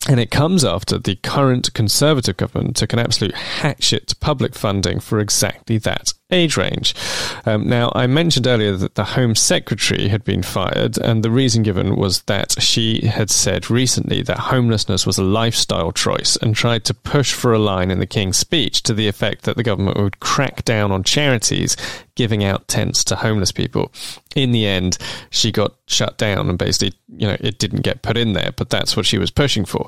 and 0.08 0.18
it 0.18 0.30
comes 0.30 0.64
after 0.64 0.98
the 0.98 1.16
current 1.16 1.72
Conservative 1.74 2.36
government 2.36 2.76
took 2.76 2.92
an 2.92 2.98
absolute 2.98 3.34
hatchet 3.34 4.08
to 4.08 4.16
public 4.16 4.54
funding 4.54 4.98
for 4.98 5.20
exactly 5.20 5.78
that 5.78 6.12
age 6.32 6.56
range. 6.56 6.94
Um, 7.44 7.68
now, 7.68 7.92
I 7.94 8.06
mentioned 8.06 8.46
earlier 8.46 8.76
that 8.76 8.94
the 8.94 9.04
Home 9.04 9.34
Secretary 9.34 10.08
had 10.08 10.24
been 10.24 10.42
fired, 10.42 10.98
and 10.98 11.22
the 11.22 11.30
reason 11.30 11.62
given 11.62 11.96
was 11.96 12.22
that 12.22 12.60
she 12.60 13.06
had 13.06 13.30
said 13.30 13.70
recently 13.70 14.22
that 14.22 14.38
homelessness 14.38 15.06
was 15.06 15.18
a 15.18 15.24
lifestyle 15.24 15.92
choice 15.92 16.36
and 16.36 16.54
tried 16.54 16.84
to 16.86 16.94
push 16.94 17.32
for 17.32 17.52
a 17.52 17.58
line 17.58 17.90
in 17.90 17.98
the 17.98 18.06
King's 18.06 18.38
speech 18.38 18.82
to 18.84 18.94
the 18.94 19.08
effect 19.08 19.42
that 19.42 19.56
the 19.56 19.62
government 19.62 19.98
would 19.98 20.20
crack 20.20 20.64
down 20.64 20.90
on 20.90 21.04
charities 21.04 21.76
giving 22.14 22.44
out 22.44 22.68
tents 22.68 23.04
to 23.04 23.16
homeless 23.16 23.52
people. 23.52 23.90
In 24.36 24.52
the 24.52 24.66
end, 24.66 24.98
she 25.30 25.50
got 25.50 25.74
shut 25.86 26.18
down 26.18 26.48
and 26.48 26.58
basically, 26.58 26.92
you 27.16 27.26
know, 27.26 27.36
it 27.40 27.58
didn't 27.58 27.82
get 27.82 28.02
put 28.02 28.16
in 28.16 28.34
there, 28.34 28.52
but 28.56 28.70
that's 28.70 28.96
what 28.96 29.06
she 29.06 29.18
was 29.18 29.30
pushing 29.30 29.64
for. 29.64 29.86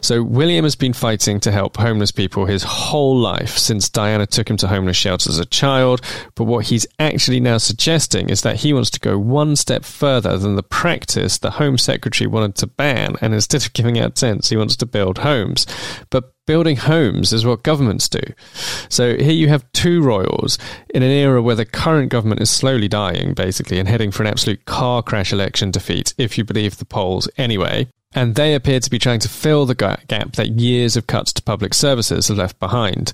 So 0.00 0.22
William 0.22 0.64
has 0.64 0.76
been 0.76 0.92
fighting 0.92 1.40
to 1.40 1.52
help 1.52 1.76
homeless 1.76 2.10
people 2.10 2.46
his 2.46 2.62
whole 2.62 3.16
life 3.16 3.56
since 3.56 3.88
Diana 3.88 4.26
took 4.26 4.50
him 4.50 4.56
to 4.58 4.68
homeless 4.68 4.96
shelters 4.96 5.34
as 5.34 5.38
a 5.38 5.46
child 5.46 5.81
child, 5.82 6.00
but 6.34 6.44
what 6.44 6.66
he's 6.66 6.86
actually 6.98 7.40
now 7.40 7.58
suggesting 7.58 8.30
is 8.30 8.42
that 8.42 8.56
he 8.56 8.72
wants 8.72 8.90
to 8.90 9.00
go 9.00 9.18
one 9.18 9.56
step 9.56 9.84
further 9.84 10.38
than 10.38 10.56
the 10.56 10.62
practice 10.62 11.38
the 11.38 11.52
Home 11.52 11.78
Secretary 11.78 12.26
wanted 12.26 12.54
to 12.56 12.66
ban, 12.66 13.16
and 13.20 13.34
instead 13.34 13.64
of 13.64 13.72
giving 13.72 13.98
out 13.98 14.14
tents, 14.14 14.48
he 14.48 14.56
wants 14.56 14.76
to 14.76 14.86
build 14.86 15.18
homes. 15.18 15.66
But 16.10 16.32
building 16.46 16.76
homes 16.76 17.32
is 17.32 17.46
what 17.46 17.62
governments 17.62 18.08
do. 18.08 18.20
So 18.88 19.16
here 19.16 19.32
you 19.32 19.48
have 19.48 19.70
two 19.72 20.02
royals 20.02 20.58
in 20.92 21.02
an 21.02 21.10
era 21.10 21.40
where 21.40 21.54
the 21.54 21.64
current 21.64 22.10
government 22.10 22.40
is 22.40 22.50
slowly 22.50 22.88
dying, 22.88 23.34
basically, 23.34 23.78
and 23.78 23.88
heading 23.88 24.10
for 24.10 24.22
an 24.22 24.28
absolute 24.28 24.64
car 24.64 25.02
crash 25.02 25.32
election 25.32 25.70
defeat, 25.70 26.14
if 26.18 26.36
you 26.38 26.44
believe 26.44 26.78
the 26.78 26.84
polls 26.84 27.28
anyway 27.36 27.88
and 28.14 28.34
they 28.34 28.54
appear 28.54 28.80
to 28.80 28.90
be 28.90 28.98
trying 28.98 29.20
to 29.20 29.28
fill 29.28 29.66
the 29.66 29.74
gap 29.74 30.32
that 30.32 30.60
years 30.60 30.96
of 30.96 31.06
cuts 31.06 31.32
to 31.34 31.42
public 31.42 31.74
services 31.74 32.28
have 32.28 32.38
left 32.38 32.58
behind. 32.58 33.12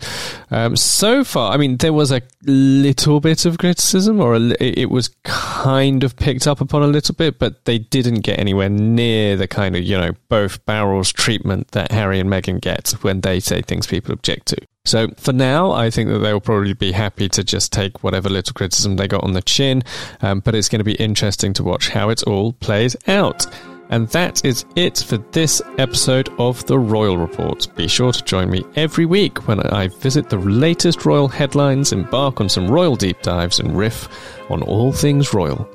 Um, 0.51 0.77
so 0.77 1.25
far, 1.25 1.53
I 1.53 1.57
mean, 1.57 1.77
there 1.77 1.93
was 1.93 2.13
a 2.13 2.23
little 2.45 3.21
bit 3.21 3.45
of 3.45 3.59
criticism, 3.59 4.21
or 4.21 4.35
a, 4.35 4.41
it 4.61 4.91
was 4.91 5.11
kind 5.25 6.05
of 6.05 6.17
picked 6.17 6.47
up 6.47 6.61
upon 6.61 6.83
a 6.83 6.87
little 6.87 7.15
bit, 7.15 7.39
but 7.39 7.65
they 7.65 7.79
didn't 7.79 8.21
get 8.21 8.39
anywhere 8.39 8.69
near 8.69 9.37
the 9.37 9.49
kind 9.49 9.77
of, 9.77 9.83
you 9.83 9.97
know, 9.97 10.13
both 10.29 10.65
barrels 10.67 11.13
treatment 11.13 11.69
that 11.73 11.93
Harry 11.93 12.21
and 12.21 12.31
Meghan 12.31 12.61
get 12.61 12.91
when 13.03 13.21
they 13.21 13.41
say 13.41 13.63
things 13.63 13.87
people 13.87 14.13
object 14.13 14.47
to. 14.47 14.57
So 14.85 15.09
for 15.19 15.35
now, 15.35 15.73
I 15.73 15.91
think 15.91 16.09
that 16.09 16.21
they'll 16.21 16.41
probably 16.41 16.73
be 16.73 16.93
happy 16.93 17.29
to 17.31 17.45
just 17.45 17.73
take 17.73 18.03
whatever 18.03 18.31
little 18.31 18.55
criticism 18.55 18.97
they 18.97 19.07
got 19.07 19.23
on 19.23 19.35
the 19.35 19.43
chin, 19.43 19.83
um, 20.23 20.41
but 20.41 20.55
it's 20.55 20.71
going 20.71 20.81
to 20.81 20.85
be 20.85 20.95
interesting 20.95 21.53
to 21.55 21.63
watch 21.63 21.91
how 21.91 22.09
it 22.09 22.23
all 22.23 22.55
plays 22.55 22.97
out. 23.07 23.47
And 23.91 24.07
that 24.09 24.45
is 24.45 24.67
it 24.77 24.99
for 24.99 25.17
this 25.33 25.63
episode 25.79 26.29
of 26.39 26.65
The 26.67 26.79
Royal 26.79 27.17
Report. 27.17 27.67
Be 27.75 27.89
sure 27.89 28.13
to 28.13 28.25
join 28.25 28.51
me 28.51 28.65
every 28.77 29.07
week 29.07 29.49
when 29.49 29.61
I 29.61 29.89
visit 29.89 30.29
the 30.29 30.39
latest 30.39 31.07
royal 31.07 31.29
headlines, 31.29 31.93
embark 31.93 32.41
on 32.41 32.49
some 32.49 32.71
royal 32.71 32.97
deep 32.97 33.23
dives, 33.23 33.61
and 33.61 33.77
riff 33.77 34.09
on 34.51 34.63
all 34.63 34.93
things 34.93 35.33
royal. 35.33 35.69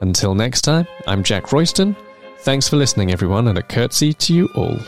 Until 0.00 0.34
next 0.34 0.60
time, 0.60 0.86
I'm 1.08 1.24
Jack 1.24 1.52
Royston. 1.52 1.96
Thanks 2.40 2.68
for 2.68 2.76
listening, 2.76 3.10
everyone, 3.10 3.48
and 3.48 3.58
a 3.58 3.62
curtsy 3.62 4.12
to 4.12 4.34
you 4.34 4.48
all. 4.54 4.78